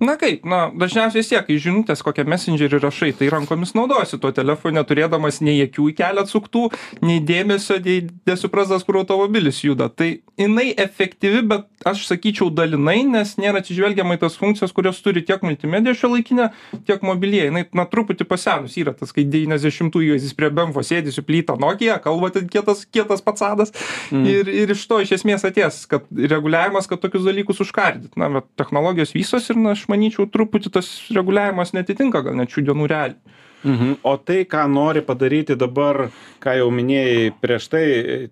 na 0.00 0.16
kaip 0.20 0.44
na 0.48 0.66
dažniausiai 0.74 1.22
vis 1.22 1.30
tiek 1.30 1.46
kai 1.46 1.58
žinutes 1.62 2.02
kokią 2.04 2.26
mesendžerį 2.28 2.80
rašai 2.82 3.12
tai 3.18 3.30
rankomis 3.32 3.74
naudojiesi 3.76 4.18
tuo 4.22 4.32
telefonu 4.34 4.76
neturėdamas 4.80 5.40
nei 5.44 5.60
akių 5.64 5.90
į 5.92 5.96
kelią 6.00 6.24
atsuktų 6.26 6.66
nei 7.06 7.20
dėmesio 7.24 7.78
nei 7.84 8.06
nesuprasdamas 8.28 8.84
kur 8.86 9.00
automobilis 9.00 9.62
juda. 9.64 9.88
Tai 9.88 10.08
jinai 10.40 10.68
efektyvi 10.76 11.42
bet 11.48 11.66
aš 11.86 12.06
sakyčiau 12.10 12.50
dalinai 12.54 12.98
nes 13.08 13.36
nėra 13.40 13.62
atsižvelgiama 13.62 14.16
į 14.16 14.22
tas 14.24 14.38
funkcijas 14.40 14.74
kurias 14.76 15.00
turi 15.04 15.22
tiek 15.26 15.42
multimedija 15.46 15.96
šiuolaikinė 15.96 16.48
tiek 16.88 17.04
mobilieji. 17.06 17.50
Jinai 17.50 17.64
na 17.76 17.86
truputį 17.88 18.26
pasenus 18.28 18.76
yra 18.80 18.94
tas 18.96 19.14
kai 19.16 19.26
devyniasdešimtųjų 19.30 20.18
jis 20.18 20.36
prie 20.36 20.50
bemvo 20.54 20.84
sėdi 20.86 21.14
su 21.14 21.24
plyta 21.26 21.56
nokia 21.60 21.98
kalba 22.02 22.32
ten 22.34 22.50
kietas 22.52 22.84
kietas 22.90 23.24
pacadas 23.24 23.72
ir 24.12 24.50
ir 24.50 24.74
iš 24.74 24.86
to 24.90 25.00
iš 25.04 25.16
esmės 25.20 25.46
atėjęs 25.46 25.82
kad 25.90 26.06
reguliavimas 26.10 26.90
kad 26.90 27.00
tokius 27.02 27.26
dalykus 27.26 27.62
užkardyt. 27.64 28.16
Na 28.20 28.28
bet 28.32 28.48
technologijos 28.58 29.14
vystosi 29.16 29.54
ir 29.54 29.62
na 29.62 29.74
aš 29.76 29.85
manyčiau 29.92 30.28
truputį 30.30 30.72
tas 30.78 30.90
reguliavimas 31.14 31.74
neatitinka 31.76 32.24
gal 32.26 32.38
net 32.38 32.54
šių 32.54 32.68
dienų 32.70 32.92
realijų 32.92 33.36
Mhm. 33.66 33.96
O 34.02 34.16
tai, 34.16 34.44
ką 34.46 34.66
nori 34.70 35.02
padaryti 35.02 35.56
dabar, 35.58 36.06
ką 36.42 36.54
jau 36.60 36.68
minėjai 36.70 37.32
prieš 37.42 37.66
tai, 37.72 37.84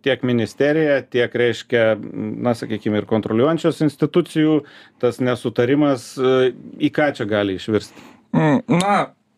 tiek 0.04 0.22
ministerija, 0.22 1.00
tiek, 1.02 1.32
reiškia, 1.34 1.96
na, 2.44 2.54
sakykime, 2.54 3.00
ir 3.00 3.08
kontroliuojančios 3.10 3.82
institucijų, 3.88 4.60
tas 5.02 5.18
nesutarimas, 5.18 6.12
e, 6.18 6.52
į 6.86 6.92
ką 6.94 7.10
čia 7.18 7.26
gali 7.26 7.56
išvirsti? 7.58 8.04
Mm, 8.34 8.60
na 8.78 8.94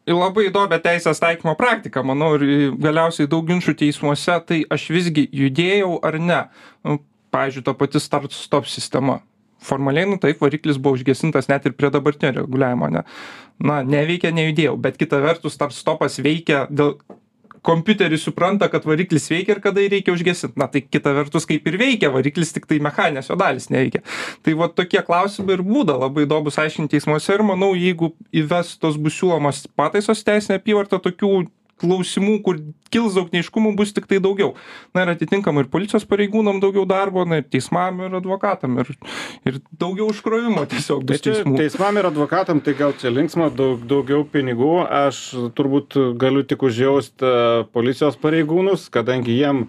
labai 0.06 0.50
įdomią 0.50 0.80
teisės 0.84 1.22
taikymo 1.22 1.56
praktiką 1.58 2.04
manau 2.06 2.34
ir 2.36 2.74
galiausiai 2.76 3.30
daug 3.30 3.46
ginčų 3.48 3.74
teismuose 3.80 4.36
tai 4.46 4.62
aš 4.70 4.90
visgi 4.94 5.26
judėjau 5.34 5.96
ar 6.06 6.20
ne 6.22 6.42
nu 6.86 7.00
pavyzdžiui 7.34 7.64
ta 7.66 7.74
pati 7.74 8.00
start 8.00 8.32
stop 8.32 8.68
sistema 8.70 9.18
formaliai 9.62 10.08
nu 10.08 10.18
taip 10.22 10.40
variklis 10.42 10.78
buvo 10.78 10.98
užgesintas 10.98 11.50
net 11.52 11.66
ir 11.66 11.76
prie 11.76 11.90
dabartinio 11.90 12.34
reguliavimo 12.40 12.90
ane 12.90 13.04
na 13.58 13.82
neveikė 13.82 14.32
nejudėjau 14.36 14.76
bet 14.80 14.98
kita 15.00 15.22
vertus 15.24 15.56
start 15.56 15.76
stopas 15.76 16.20
veikia 16.22 16.66
dėl 16.70 16.96
kompiuteris 17.66 18.22
supranta 18.22 18.68
kad 18.70 18.84
variklis 18.86 19.26
veikia 19.30 19.56
ir 19.56 19.60
kada 19.64 19.82
jį 19.82 19.90
reikia 19.96 20.14
užgesint 20.14 20.54
na 20.60 20.68
tai 20.70 20.84
kita 20.86 21.12
vertus 21.16 21.48
kaip 21.50 21.66
ir 21.66 21.78
veikia 21.80 22.12
variklis 22.14 22.54
tiktai 22.54 22.78
mechaninės 22.84 23.30
jo 23.32 23.38
dalys 23.40 23.66
neveikia. 23.74 24.04
Tai 24.46 24.54
va 24.60 24.70
tokie 24.70 25.02
klausimai 25.08 25.56
ir 25.58 25.64
būna 25.66 25.98
labai 26.04 26.28
įdomūs 26.28 26.60
aiškint 26.62 26.92
teismuose 26.94 27.34
ir 27.34 27.42
manau 27.46 27.72
jeigu 27.74 28.12
įvestos 28.42 29.00
bus 29.02 29.18
siūlomos 29.18 29.64
pataisos 29.78 30.22
į 30.22 30.28
teisinę 30.30 30.60
apyvartą 30.60 31.02
tokių 31.08 31.32
klausimų 31.82 32.38
kur 32.46 32.60
kils 32.92 33.16
daug 33.18 33.32
neaiškumų 33.34 33.74
bus 33.76 33.92
tiktai 33.96 34.20
daugiau 34.22 34.54
na 34.96 35.04
ir 35.04 35.12
atitinkamai 35.14 35.64
ir 35.64 35.70
policijos 35.72 36.06
pareigūnam 36.08 36.60
daugiau 36.62 36.86
darbo 36.88 37.24
na 37.28 37.40
ir 37.42 37.48
teismam 37.50 38.00
ir 38.06 38.16
advokatam 38.20 38.78
ir 38.82 38.92
ir 39.46 39.60
daugiau 39.72 40.08
užkrovimo 40.12 40.64
tiesiog 40.70 41.04
Tai 41.06 41.18
čia 41.20 41.34
teismų 41.34 41.58
teismam 41.60 42.00
ir 42.00 42.08
advokatam 42.08 42.62
tai 42.64 42.76
gal 42.78 42.94
čia 43.00 43.12
linksma, 43.12 43.50
daug, 43.54 43.82
daugiau 43.88 44.24
pinigų. 44.28 44.72
Aš 45.06 45.22
turbūt 45.56 45.98
galiu 46.20 46.44
tik 46.46 46.64
užjausti 46.66 47.32
policijos 47.74 48.18
pareigūnus, 48.22 48.88
kadangi 48.92 49.36
jiem, 49.36 49.66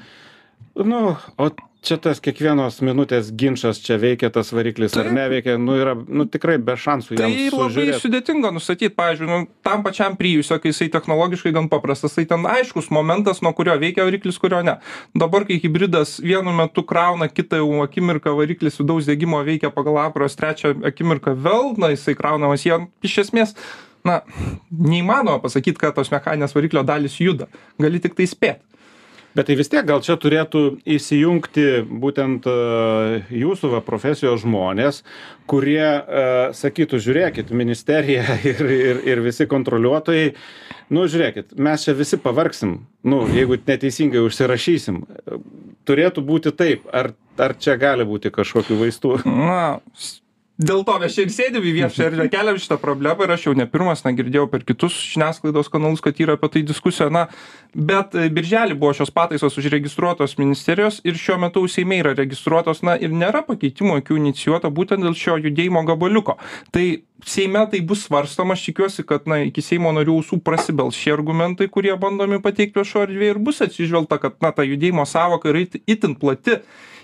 nu, 0.83 1.15
o 1.37 1.49
čia 1.87 1.97
tas 2.01 2.19
kiekvienos 2.23 2.79
minutės 2.83 3.29
ginčas, 3.37 3.79
čia 3.83 3.95
veikia 4.01 4.29
tas 4.33 4.49
variklis 4.55 4.95
ar 4.99 5.09
neveikia, 5.13 5.55
nu 5.61 5.77
yra, 5.79 5.93
nu 5.95 6.25
tikrai 6.29 6.57
be 6.61 6.75
šansų 6.79 7.15
Tai 7.15 7.27
jam 7.27 7.35
labai 7.35 7.53
sužiūrėti. 7.53 8.01
sudėtinga 8.03 8.51
nustatyti, 8.55 8.93
pavyzdžiui, 8.97 9.29
nu, 9.29 9.39
tam 9.65 9.85
pačiam 9.85 10.17
prijusiu, 10.19 10.57
kai 10.61 10.73
jisai 10.73 10.89
technologiškai 10.93 11.53
gan 11.55 11.69
paprastas, 11.71 12.17
tai 12.17 12.27
ten 12.29 12.45
aiškus 12.49 12.89
momentas, 12.93 13.41
nuo 13.45 13.53
kurio 13.57 13.77
veikia 13.79 14.07
variklis, 14.07 14.39
kurio 14.41 14.61
ne. 14.65 14.77
Dabar, 15.17 15.47
kai 15.47 15.59
hybridas 15.63 16.17
vienu 16.23 16.53
metu 16.55 16.83
krauna, 16.87 17.29
kitą 17.31 17.61
jau 17.63 17.83
akimirką 17.85 18.35
variklis 18.37 18.81
vidaus 18.81 19.07
degimo 19.09 19.41
veikia 19.47 19.71
pagal 19.73 20.01
apros, 20.07 20.37
trečią 20.39 20.75
akimirką 20.91 21.37
vėl, 21.37 21.75
na, 21.79 21.93
jisai 21.95 22.17
kraunamas, 22.19 22.65
jie 22.67 22.81
iš 23.05 23.21
esmės, 23.27 23.55
na, 24.07 24.21
neįmanoma 24.71 25.39
pasakyti, 25.43 25.79
kad 25.81 25.95
tos 25.95 26.11
mechaninės 26.13 26.55
variklio 26.57 26.83
dalis 26.87 27.19
juda. 27.21 27.51
Gali 27.79 28.01
tik 28.03 28.17
tai 28.17 28.27
spėti. 28.27 28.76
Bet 29.35 29.49
tai 29.49 29.57
vis 29.59 29.69
tiek 29.69 29.85
gal 29.85 30.01
čia 30.05 30.15
turėtų 30.17 30.61
įsijungti 30.95 31.65
būtent 31.87 32.47
e, 32.49 32.53
jūsų 33.37 33.71
va, 33.75 33.81
profesijos 33.85 34.41
žmonės, 34.41 35.03
kurie 35.49 35.83
e, 35.83 36.23
sakytų, 36.57 36.99
žiūrėkit, 37.05 37.51
ministerija 37.53 38.37
ir, 38.51 38.63
ir, 38.65 39.01
ir 39.05 39.23
visi 39.25 39.47
kontroliuotojai, 39.49 40.31
nu 40.95 41.05
žiūrėkit, 41.11 41.57
mes 41.59 41.85
čia 41.85 41.97
visi 41.97 42.19
pavargsim, 42.21 42.79
nu, 43.05 43.25
jeigu 43.33 43.59
neteisingai 43.67 44.23
užsirašysim. 44.25 45.03
Turėtų 45.87 46.23
būti 46.25 46.55
taip, 46.57 46.87
ar, 46.89 47.13
ar 47.37 47.57
čia 47.61 47.77
gali 47.79 48.07
būti 48.07 48.33
kažkokių 48.33 48.79
vaistų? 48.81 49.19
Na, 49.27 49.77
dėl 50.57 50.81
to 50.87 50.95
mes 51.01 51.13
čia 51.13 51.23
ir 51.25 51.31
sėdėm 51.33 51.65
į 51.69 51.71
viešą 51.75 52.05
erdvę, 52.07 52.25
keliam 52.33 52.57
šitą 52.57 52.77
problemą 52.81 53.25
ir 53.27 53.33
aš 53.35 53.47
jau 53.47 53.53
ne 53.57 53.67
pirmas, 53.69 54.01
na, 54.05 54.11
girdėjau 54.17 54.47
per 54.49 54.63
kitus 54.65 54.95
žiniasklaidos 55.13 55.69
kanalus, 55.73 56.01
kad 56.01 56.17
yra 56.23 56.33
apie 56.37 56.49
tai 56.55 56.63
diskusija, 56.65 57.09
na, 57.13 57.27
bet 57.77 58.15
e, 58.17 58.25
birželį 58.33 58.77
buvo 58.81 58.93
šios 58.97 59.13
pataisos 59.13 59.57
užregistruotos 59.61 60.37
ministerijos 60.41 60.99
ir 61.05 61.19
šiuo 61.19 61.37
metu 61.45 61.63
Seime 61.69 61.99
yra 62.01 62.15
registruotos, 62.17 62.81
na, 62.87 62.97
ir 62.97 63.13
nėra 63.13 63.43
pakeitimų 63.45 63.99
jokių 63.99 64.17
inicijuota 64.23 64.73
būtent 64.73 65.05
dėl 65.05 65.13
šio 65.17 65.37
judėjimo 65.45 65.85
gabaliuko. 65.87 66.39
Tai 66.73 66.85
Seime 67.25 67.63
tai 67.69 67.81
bus 67.81 68.03
svarstoma, 68.05 68.53
aš 68.57 68.67
tikiuosi, 68.71 69.05
kad, 69.05 69.25
na, 69.29 69.43
iki 69.45 69.61
Seimo 69.65 69.93
narių 69.93 70.19
ausų 70.21 70.41
prasibels 70.45 70.97
šie 70.97 71.13
argumentai, 71.15 71.69
kurie 71.69 71.93
bandomi 71.97 72.41
pateikti 72.41 72.81
viešo 72.81 73.05
erdvėje 73.07 73.35
ir 73.35 73.39
bus 73.45 73.61
atsižvelgta, 73.65 74.19
kad, 74.21 74.37
na, 74.41 74.51
ta 74.53 74.65
judėjimo 74.65 75.05
savoka 75.09 75.49
yra 75.53 75.65
it- 75.65 75.81
itin 75.85 76.13
plati 76.17 76.59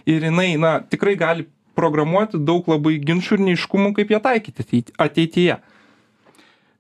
ir 0.09 0.25
jinai, 0.29 0.55
na, 0.61 0.79
tikrai 0.85 1.15
gali 1.17 1.47
programuoti 1.77 2.39
daug 2.41 2.67
labai 2.71 2.97
ginčių 3.01 3.37
ir 3.37 3.45
neiškumų, 3.49 3.93
kaip 3.97 4.13
ją 4.13 4.19
taikyti 4.23 4.65
ateit- 4.65 4.93
ateityje. 5.01 5.59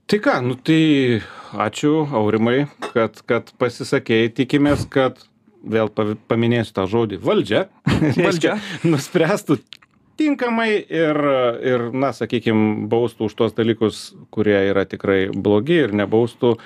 Tai 0.07 0.19
ką, 0.19 0.33
nu 0.43 0.57
tai 0.59 1.21
ačiū 1.63 1.93
Aurimai, 2.19 2.65
kad, 2.91 3.21
kad 3.29 3.53
pasisakėjai, 3.61 4.33
tikimės, 4.35 4.83
kad 4.91 5.21
vėl 5.63 5.87
paminėsiu 6.27 6.75
tą 6.75 6.83
žodį 6.91 7.21
valdžia, 7.23 7.67
Valdžia. 8.19 8.57
nuspręstų 8.83 9.61
tinkamai 10.19 10.75
ir, 10.83 11.19
ir 11.65 11.85
na, 11.95 12.11
sakykime, 12.13 12.85
baustų 12.91 13.29
už 13.29 13.37
tuos 13.39 13.55
dalykus, 13.57 14.01
kurie 14.33 14.59
yra 14.69 14.83
tikrai 14.85 15.29
blogi 15.33 15.79
ir 15.85 15.95
nebaustų 15.95 16.57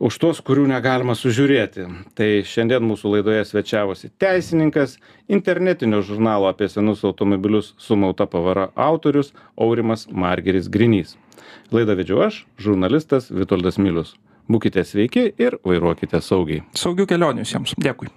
už 0.00 0.16
tuos, 0.22 0.40
kurių 0.44 0.64
negalima 0.70 1.14
sužiūrėti. 1.18 1.84
Tai 2.16 2.28
šiandien 2.48 2.84
mūsų 2.88 3.14
laidoje 3.16 3.44
svečiavosi 3.46 4.10
teisininkas, 4.20 4.96
internetinio 5.28 6.00
žurnalo 6.06 6.48
apie 6.50 6.70
senus 6.72 7.04
automobilius 7.04 7.74
sumauta 7.78 8.26
pavara 8.30 8.70
autorius 8.74 9.34
Aurimas 9.60 10.08
Margeris 10.08 10.72
Grinys. 10.72 11.16
Laidą 11.70 11.94
vedžiu 12.00 12.24
aš, 12.24 12.44
žurnalistas 12.58 13.30
Vitoldas 13.30 13.78
Milius. 13.78 14.16
Būkite 14.50 14.82
sveiki 14.82 15.28
ir 15.38 15.60
vairuokite 15.66 16.18
saugiai. 16.24 16.64
Saugių 16.74 17.06
kelionių 17.12 17.46
visiems. 17.46 17.76
Dėkui. 17.78 18.10